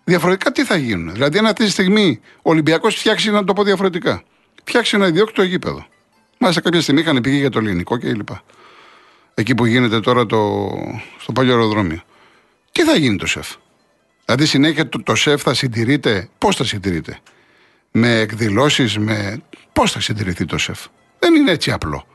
Διαφορετικά 0.03 0.51
τι 0.51 0.63
θα 0.63 0.75
γίνουν. 0.75 1.13
Δηλαδή, 1.13 1.37
αν 1.37 1.45
αυτή 1.45 1.65
τη 1.65 1.71
στιγμή 1.71 2.19
ο 2.35 2.49
Ολυμπιακός 2.49 2.95
φτιάξει, 2.95 3.31
να 3.31 3.43
το 3.43 3.53
πω 3.53 3.63
διαφορετικά, 3.63 4.23
φτιάξει 4.63 4.95
ένα 4.95 5.07
ιδιόκτητο 5.07 5.43
γήπεδο. 5.43 5.85
Μάλιστα, 6.37 6.61
κάποια 6.61 6.81
στιγμή 6.81 7.01
είχαν 7.01 7.21
πηγεί 7.21 7.37
για 7.37 7.49
το 7.49 7.59
ελληνικό 7.59 7.97
κλπ. 7.99 8.29
Εκεί 9.33 9.55
που 9.55 9.65
γίνεται 9.65 9.99
τώρα 9.99 10.25
το, 10.25 10.69
στο 11.19 11.31
παλιό 11.31 11.51
αεροδρόμιο. 11.51 12.01
Τι 12.71 12.83
θα 12.83 12.95
γίνει 12.95 13.17
το 13.17 13.27
σεφ; 13.27 13.55
Δηλαδή, 14.29 14.47
συνέχεια 14.47 14.89
το, 14.89 15.03
το 15.03 15.15
σεφ 15.15 15.41
θα 15.41 15.53
συντηρείται; 15.53 16.29
Πώς 16.37 16.55
θα 16.55 16.63
συντηρείται; 16.63 17.19
Με 17.91 18.19
εκδηλώσεις, 18.19 18.97
με. 18.97 19.41
Πώς 19.73 19.91
θα 19.91 20.01
συντηρηθεί 20.01 20.45
το 20.45 20.57
σεφ; 20.57 20.85
Δεν 21.19 21.35
είναι 21.35 21.51
έτσι 21.51 21.71
απλό. 21.71 22.05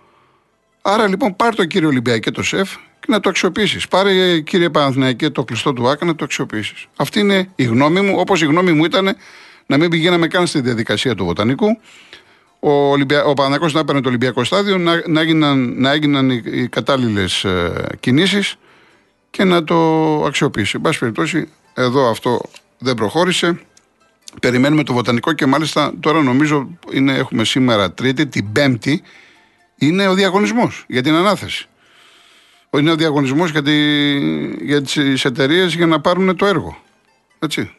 Άρα 0.82 1.08
λοιπόν 1.08 1.36
πάρει 1.36 1.56
το 1.56 1.64
κύριο 1.64 1.88
Ολυμπιακό 1.88 2.30
το 2.30 2.42
σεφ 2.42 2.72
και 2.74 3.06
να 3.08 3.20
το 3.20 3.28
αξιοποιήσεις. 3.28 3.88
Πάρε, 3.88 4.40
κύριε 4.40 4.70
Παναθηναϊκέ, 4.70 5.30
το 5.30 5.44
κλειστό 5.44 5.72
του 5.72 5.88
ΆΚΑ 5.88 6.04
να 6.04 6.14
το 6.14 6.24
αξιοποιήσεις. 6.24 6.86
Αυτή 6.96 7.20
είναι 7.20 7.48
η 7.54 7.64
γνώμη 7.64 8.00
μου, 8.00 8.14
όπως 8.18 8.42
η 8.42 8.44
γνώμη 8.44 8.72
μου 8.72 8.84
ήταν 8.84 9.16
να 9.66 9.78
μην 9.78 9.90
πηγαίναμε 9.90 10.26
καν 10.26 10.46
στη 10.46 10.60
διαδικασία 10.60 11.14
του 11.14 11.24
Βοτανικού. 11.24 11.78
Ο, 12.60 12.70
Ολυμπια... 12.70 13.24
ο 13.24 13.32
Παναθηναϊκός 13.32 13.72
να 13.72 13.80
έπαιρνε 13.80 14.00
το 14.00 14.08
Ολυμπιακό 14.08 14.44
στάδιο, 14.44 14.78
να, 14.78 15.02
να 15.08 15.20
έγιναν, 15.20 15.74
να 15.76 15.92
έγιναν 15.92 16.30
οι, 16.30 16.42
οι 16.44 16.68
κατάλληλες 16.68 17.44
ε, 17.44 17.86
κινήσεις 18.00 18.56
και 19.30 19.44
να 19.44 19.64
το 19.64 19.76
αξιοποιήσει. 20.24 20.72
Εν 20.74 20.80
πάση 20.80 20.98
περιπτώσει, 20.98 21.48
εδώ 21.74 22.10
αυτό 22.10 22.40
δεν 22.78 22.94
προχώρησε. 22.94 23.60
Περιμένουμε 24.40 24.82
το 24.82 24.92
Βοτανικό 24.92 25.32
και 25.32 25.46
μάλιστα 25.46 25.92
τώρα 26.00 26.22
νομίζω 26.22 26.68
είναι, 26.92 27.12
έχουμε 27.12 27.44
σήμερα 27.44 27.92
Τρίτη, 27.92 28.26
την 28.26 28.52
Πέμπτη, 28.52 29.02
είναι 29.78 30.08
ο 30.08 30.14
διαγωνισμός 30.14 30.84
για 30.88 31.02
την 31.02 31.14
ανάθεση 31.14 31.68
είναι 32.78 32.90
ο 32.90 32.94
διαγωνισμός 32.94 33.50
για, 33.50 33.62
τη, 33.62 33.74
για 34.64 34.82
τις 34.82 35.24
εταιρείες 35.24 35.74
για 35.74 35.86
να 35.86 36.00
πάρουν 36.00 36.36
το 36.36 36.46
έργο. 36.46 36.76
Έτσι. 37.38 37.70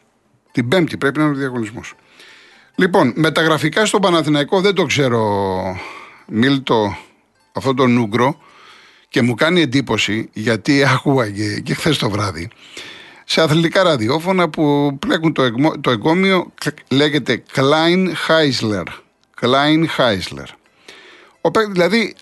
Την 0.52 0.68
Πέμπτη 0.68 0.96
πρέπει 0.96 1.18
να 1.18 1.24
είναι 1.24 1.34
ο 1.34 1.38
διαγωνισμός. 1.38 1.94
Λοιπόν, 2.74 3.12
μεταγραφικά 3.16 3.86
στο 3.86 3.98
Παναθηναϊκό 3.98 4.60
δεν 4.60 4.74
το 4.74 4.84
ξέρω, 4.84 5.80
Μίλτο, 6.26 6.96
αυτό 7.52 7.74
το 7.74 7.86
νούγκρο 7.86 8.38
και 9.08 9.22
μου 9.22 9.34
κάνει 9.34 9.60
εντύπωση 9.60 10.28
γιατί 10.32 10.84
άκουγα 10.94 11.30
και, 11.30 11.60
και 11.60 11.74
χθες 11.74 11.98
το 11.98 12.10
βράδυ 12.10 12.48
σε 13.28 13.40
αθλητικά 13.40 13.82
ραδιόφωνα 13.82 14.48
που 14.48 14.96
πλέκουν 14.98 15.32
το, 15.32 15.50
το 15.80 15.90
εγκόμιο 15.90 16.52
λέγεται 16.88 17.42
Klein 17.54 18.06
Heisler. 18.28 18.84
Klein 19.40 19.84
Heisler. 19.96 20.46
Ο, 21.40 21.50
δηλαδή 21.70 22.14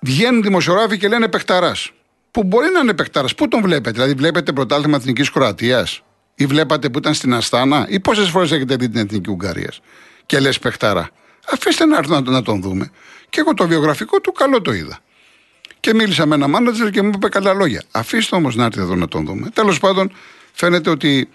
βγαίνουν 0.00 0.42
δημοσιογράφοι 0.42 0.98
και 0.98 1.08
λένε 1.08 1.28
παιχταράς. 1.28 1.90
Που 2.30 2.44
μπορεί 2.44 2.70
να 2.72 2.80
είναι 2.80 2.94
παιχταράς. 2.94 3.34
Πού 3.34 3.48
τον 3.48 3.62
βλέπετε, 3.62 3.90
Δηλαδή, 3.90 4.12
βλέπετε 4.14 4.52
πρωτάθλημα 4.52 4.96
Εθνικής 4.96 5.30
Κροατίας 5.30 6.02
ή 6.34 6.46
βλέπατε 6.46 6.88
που 6.88 6.98
ήταν 6.98 7.14
στην 7.14 7.34
Αστάνα 7.34 7.86
ή 7.88 8.00
πόσες 8.00 8.28
φορές 8.28 8.52
έχετε 8.52 8.76
δει 8.76 8.88
την 8.88 9.00
Εθνική 9.00 9.30
Ουγγαρίας 9.30 9.80
και 10.26 10.40
λες 10.40 10.58
παιχταρά. 10.58 11.10
Αφήστε 11.52 11.84
να 11.84 11.96
έρθουν 11.96 12.24
να 12.32 12.42
τον 12.42 12.62
δούμε. 12.62 12.90
Και 13.30 13.40
εγώ 13.40 13.54
το 13.54 13.66
βιογραφικό 13.66 14.20
του 14.20 14.32
καλό 14.32 14.62
το 14.62 14.72
είδα. 14.72 14.98
Και 15.82 15.94
μίλησα 15.94 16.26
με 16.26 16.34
ένα 16.34 16.48
μάνατζερ 16.48 16.90
και 16.90 17.02
μου 17.02 17.10
είπε 17.14 17.28
καλά 17.28 17.52
λόγια. 17.52 17.82
Αφήστε 17.90 18.36
όμως 18.36 18.56
να 18.56 18.64
έρθει 18.64 18.80
εδώ 18.80 18.94
να 18.94 19.08
τον 19.08 19.24
δούμε. 19.24 19.50
Τέλος 19.50 19.78
πάντων, 19.78 20.12
φαίνεται 20.52 20.90
ότι 20.90 21.28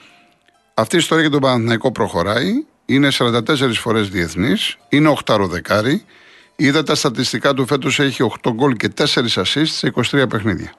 αυτή 0.74 0.96
η 0.96 1.00
ιστορία 1.00 1.24
για 1.24 1.32
τον 1.32 1.42
Παναθηναϊκό 1.42 1.92
προχωράει. 1.92 2.66
Είναι 2.86 3.08
44 3.12 3.74
φορές 3.74 4.10
διεθνής. 4.10 4.78
Είναι 4.90 5.16
8 5.26 5.48
δεκάρι. 5.50 6.06
Είδα 6.56 6.84
τα 6.84 6.96
στατιστικά 6.96 7.54
του 7.54 7.68
φέτος 7.68 8.00
έχει 8.00 8.24
8 8.44 8.52
γκολ 8.54 8.76
και 8.76 8.90
4 8.98 9.04
assists 9.04 9.66
σε 9.66 9.94
23 10.12 10.30
παιχνίδια. 10.30 10.74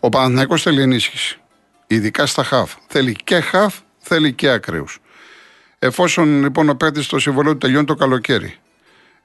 Ο 0.00 0.08
Παναθηναϊκός 0.08 0.62
θέλει 0.62 0.80
ενίσχυση. 0.80 1.38
Ειδικά 1.86 2.26
στα 2.26 2.44
χαφ. 2.44 2.74
Θέλει 2.86 3.16
και 3.24 3.40
χαφ, 3.40 3.74
θέλει 3.98 4.32
και 4.32 4.48
ακραίους. 4.48 4.98
Εφόσον 5.78 6.42
λοιπόν 6.42 6.68
ο 6.68 6.74
παίκτης 6.74 7.06
το 7.06 7.18
συμβολό 7.18 7.50
του 7.50 7.58
τελειώνει 7.58 7.86
το 7.86 7.94
καλοκαίρι 7.94 8.54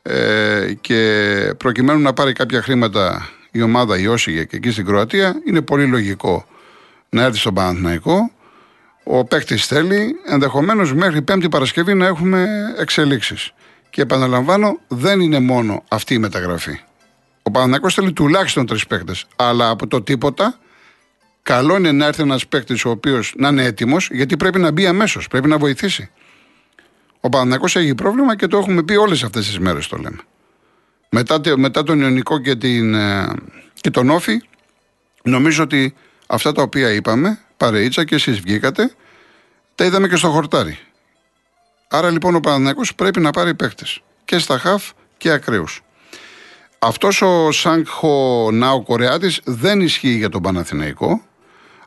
ε, 0.01 0.73
και 0.81 1.53
προκειμένου 1.57 1.99
να 1.99 2.13
πάρει 2.13 2.33
κάποια 2.33 2.61
χρήματα 2.61 3.29
η 3.51 3.61
ομάδα 3.61 3.99
η 3.99 4.07
Όσιγε 4.07 4.43
και 4.43 4.55
εκεί 4.55 4.71
στην 4.71 4.85
Κροατία, 4.85 5.41
είναι 5.47 5.61
πολύ 5.61 5.85
λογικό 5.85 6.45
να 7.09 7.23
έρθει 7.23 7.37
στον 7.37 7.53
Παναθηναϊκό. 7.53 8.31
Ο 9.03 9.25
παίκτης 9.25 9.65
θέλει 9.65 10.15
ενδεχομένως 10.25 10.93
μέχρι 10.93 11.21
Πέμπτη 11.21 11.49
Παρασκευή 11.49 11.93
να 11.93 12.05
έχουμε 12.05 12.47
εξελίξεις. 12.77 13.53
Και 13.89 14.01
επαναλαμβάνω, 14.01 14.79
δεν 14.87 15.19
είναι 15.19 15.39
μόνο 15.39 15.83
αυτή 15.87 16.13
η 16.13 16.17
μεταγραφή. 16.17 16.79
Ο 17.43 17.51
Παναθηναϊκός 17.51 17.93
θέλει 17.93 18.13
τουλάχιστον 18.13 18.65
τρεις 18.65 18.87
παίκτες. 18.87 19.25
Αλλά 19.35 19.69
από 19.69 19.87
το 19.87 20.01
τίποτα 20.01 20.59
Καλό 21.43 21.75
είναι 21.75 21.91
να 21.91 22.05
έρθει 22.05 22.21
ένας 22.21 22.47
παίκτης 22.47 22.85
ο 22.85 22.89
οποίος 22.89 23.33
να 23.37 23.47
είναι 23.47 23.63
έτοιμος, 23.63 24.09
γιατί 24.11 24.37
πρέπει 24.37 24.59
να 24.59 24.71
μπει 24.71 24.85
αμέσως, 24.85 25.27
πρέπει 25.27 25.47
να 25.47 25.57
βοηθήσει. 25.57 26.09
Ο 27.19 27.29
Παναθυνακό 27.29 27.65
έχει 27.65 27.95
πρόβλημα 27.95 28.35
και 28.35 28.47
το 28.47 28.57
έχουμε 28.57 28.83
πει 28.83 28.95
όλες 28.95 29.23
αυτές 29.23 29.45
τις 29.45 29.59
μέρες 29.59 29.87
το 29.87 29.97
λέμε. 29.97 30.19
Μετά, 31.29 31.57
μετά 31.57 31.83
τον 31.83 32.01
Ιωνικό 32.01 32.39
και, 32.39 32.55
την, 32.55 32.93
ε, 32.93 33.33
και 33.73 33.89
τον 33.89 34.09
Όφη, 34.09 34.41
νομίζω 35.23 35.63
ότι 35.63 35.93
αυτά 36.27 36.51
τα 36.51 36.61
οποία 36.61 36.91
είπαμε, 36.91 37.39
παρείτσα 37.57 38.05
και 38.05 38.15
εσείς 38.15 38.39
βγήκατε, 38.39 38.93
τα 39.75 39.85
είδαμε 39.85 40.07
και 40.07 40.15
στο 40.15 40.29
χορτάρι. 40.29 40.79
Άρα 41.87 42.09
λοιπόν 42.09 42.35
ο 42.35 42.39
Παναθηναϊκός 42.39 42.95
πρέπει 42.95 43.19
να 43.19 43.31
πάρει 43.31 43.55
παίκτες 43.55 44.01
και 44.25 44.37
στα 44.37 44.57
χαφ 44.57 44.91
και 45.17 45.31
ακραίους. 45.31 45.81
Αυτός 46.79 47.21
ο 47.21 47.51
Σάνκχο 47.51 48.49
Νάο 48.51 48.83
Κορεάτης 48.83 49.39
δεν 49.43 49.81
ισχύει 49.81 50.15
για 50.15 50.29
τον 50.29 50.41
Παναθηναϊκό. 50.41 51.21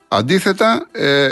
Αντίθετα, 0.09 0.89
ε, 0.93 1.29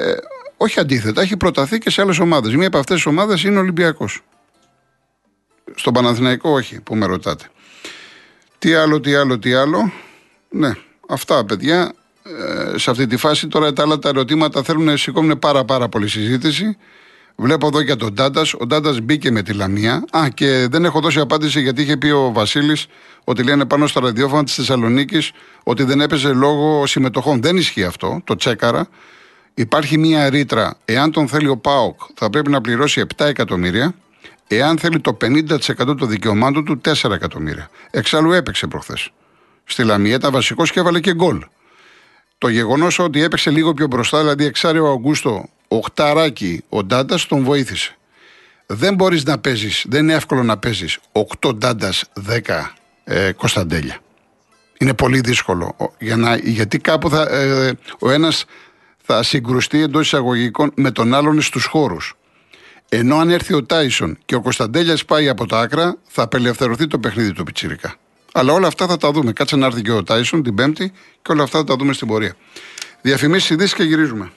όχι 0.57 0.81
αντίθετα, 0.81 1.23
έχει 1.23 1.37
προταθεί 1.37 1.79
και 1.79 1.91
σε 1.91 2.01
άλλες 2.01 2.19
ομάδες. 2.19 2.55
Μία 2.55 2.67
από 2.67 2.79
αυτές 2.79 2.97
τις 2.97 3.07
ομάδες 3.07 3.43
είναι 3.43 3.57
ο 3.57 3.61
Ολυμπιακός. 3.61 4.21
Στον 5.75 5.93
Παναθηναϊκό, 5.93 6.51
όχι, 6.51 6.81
που 6.81 6.97
με 6.97 7.07
ρωτάτε. 7.07 7.47
Τι 8.63 8.75
άλλο, 8.75 9.01
τι 9.01 9.15
άλλο, 9.15 9.39
τι 9.39 9.53
άλλο. 9.53 9.93
Ναι, 10.49 10.71
αυτά 11.09 11.45
παιδιά. 11.45 11.93
Ε, 12.75 12.79
σε 12.79 12.91
αυτή 12.91 13.07
τη 13.07 13.17
φάση 13.17 13.47
τώρα 13.49 13.73
τα 13.73 13.83
άλλα 13.83 13.99
τα 13.99 14.09
ερωτήματα 14.09 14.63
θέλουν 14.63 14.85
να 14.85 14.97
σηκώνουν 14.97 15.39
πάρα 15.39 15.65
πάρα 15.65 15.89
πολύ 15.89 16.09
συζήτηση. 16.09 16.77
Βλέπω 17.37 17.67
εδώ 17.67 17.81
για 17.81 17.97
τον 17.97 18.15
Τάντας. 18.15 18.55
Ο 18.55 18.67
Τάντας 18.67 19.01
μπήκε 19.01 19.31
με 19.31 19.43
τη 19.43 19.53
Λαμία. 19.53 20.05
Α, 20.11 20.29
και 20.29 20.67
δεν 20.71 20.85
έχω 20.85 21.01
δώσει 21.01 21.21
απάντηση 21.21 21.61
γιατί 21.61 21.83
είχε 21.83 21.97
πει 21.97 22.09
ο 22.09 22.33
Βασίλης 22.33 22.87
ότι 23.25 23.43
λένε 23.43 23.65
πάνω 23.65 23.87
στα 23.87 24.01
ραδιόφωνα 24.01 24.45
της 24.45 24.55
Θεσσαλονίκης 24.55 25.33
ότι 25.63 25.83
δεν 25.83 26.01
έπαιζε 26.01 26.33
λόγω 26.33 26.87
συμμετοχών. 26.87 27.43
Δεν 27.43 27.57
ισχύει 27.57 27.85
αυτό. 27.85 28.21
Το 28.25 28.37
τσέκαρα. 28.37 28.89
Υπάρχει 29.55 29.99
μία 29.99 30.29
ρήτρα. 30.31 30.77
Εάν 30.85 31.11
τον 31.11 31.29
θέλει 31.29 31.49
ο 31.49 31.57
Πάοκ, 31.57 32.01
θα 32.15 32.31
πρέπει 32.31 32.51
να 32.51 32.61
πληρώσει 32.61 33.05
7 33.17 33.25
εκατομμύρια. 33.27 33.95
Εάν 34.55 34.79
θέλει 34.79 35.01
το 35.01 35.17
50% 35.25 35.97
των 35.99 36.09
δικαιωμάτων 36.09 36.65
του, 36.65 36.81
4 36.85 37.11
εκατομμύρια. 37.11 37.71
Εξάλλου 37.91 38.33
έπαιξε 38.33 38.67
προχθές. 38.67 39.11
Στη 39.65 39.85
Λαμία 39.85 40.15
ήταν 40.15 40.33
βασικός 40.33 40.71
και 40.71 40.81
έβαλε 40.81 41.01
και 41.01 41.15
γκολ. 41.15 41.45
Το 42.39 42.49
γεγονός 42.49 42.99
ότι 42.99 43.23
έπαιξε 43.23 43.51
λίγο 43.51 43.75
πιο 43.75 43.87
μπροστά, 43.87 44.21
δηλαδή 44.21 44.45
εξάρει 44.45 44.79
ο 44.79 44.91
Αγκούστο, 44.91 45.49
ο 45.69 45.79
Χταράκη, 45.79 46.65
ο 46.69 46.85
Ντάντας, 46.85 47.27
τον 47.27 47.45
βοήθησε. 47.45 47.97
Δεν 48.67 48.95
μπορείς 48.95 49.25
να 49.25 49.39
παίζεις, 49.39 49.85
δεν 49.89 50.03
είναι 50.03 50.15
εύκολο 50.15 50.43
να 50.43 50.59
παίζεις 50.59 50.99
8 51.13 51.55
Ντάντας, 51.55 52.05
10 52.15 52.75
ε, 53.05 53.33
Κωνσταντέλια. 53.33 53.99
Είναι 54.79 54.95
πολύ 54.95 55.21
δύσκολο. 55.21 55.77
Για 55.99 56.17
να, 56.17 56.37
γιατί 56.37 56.79
κάπου 56.79 57.11
θα, 57.11 57.23
ε, 57.23 57.73
ο 57.99 58.11
ένας 58.11 58.45
θα 59.03 59.23
συγκρουστεί 59.23 59.83
εντός 59.83 60.07
εισαγωγικών 60.07 60.73
με 60.75 60.91
τον 60.91 61.15
άλλον 61.15 61.43
στους 61.43 61.65
χώρους. 61.65 62.17
Ενώ 62.95 63.17
αν 63.17 63.31
έρθει 63.31 63.55
ο 63.55 63.65
Τάισον 63.65 64.19
και 64.25 64.35
ο 64.35 64.41
Κωνσταντέλιας 64.41 65.05
πάει 65.05 65.29
από 65.29 65.47
τα 65.47 65.61
άκρα, 65.61 65.97
θα 66.09 66.23
απελευθερωθεί 66.23 66.87
το 66.87 66.99
παιχνίδι 66.99 67.33
του 67.33 67.45
Πιτσίρικα. 67.45 67.95
Αλλά 68.33 68.53
όλα 68.53 68.67
αυτά 68.67 68.87
θα 68.87 68.97
τα 68.97 69.11
δούμε. 69.11 69.33
Κάτσε 69.33 69.57
να 69.57 69.67
έρθει 69.67 69.83
και 69.83 69.91
ο 69.91 70.03
Τάισον 70.03 70.43
την 70.43 70.55
Πέμπτη 70.55 70.93
και 71.23 71.33
όλα 71.33 71.43
αυτά 71.43 71.59
θα 71.59 71.65
τα 71.65 71.77
δούμε 71.77 71.93
στην 71.93 72.07
πορεία. 72.09 72.37
Διαφημίσεις 73.01 73.51
ειδήσεις 73.51 73.75
και 73.75 73.83
γυρίζουμε. 73.83 74.33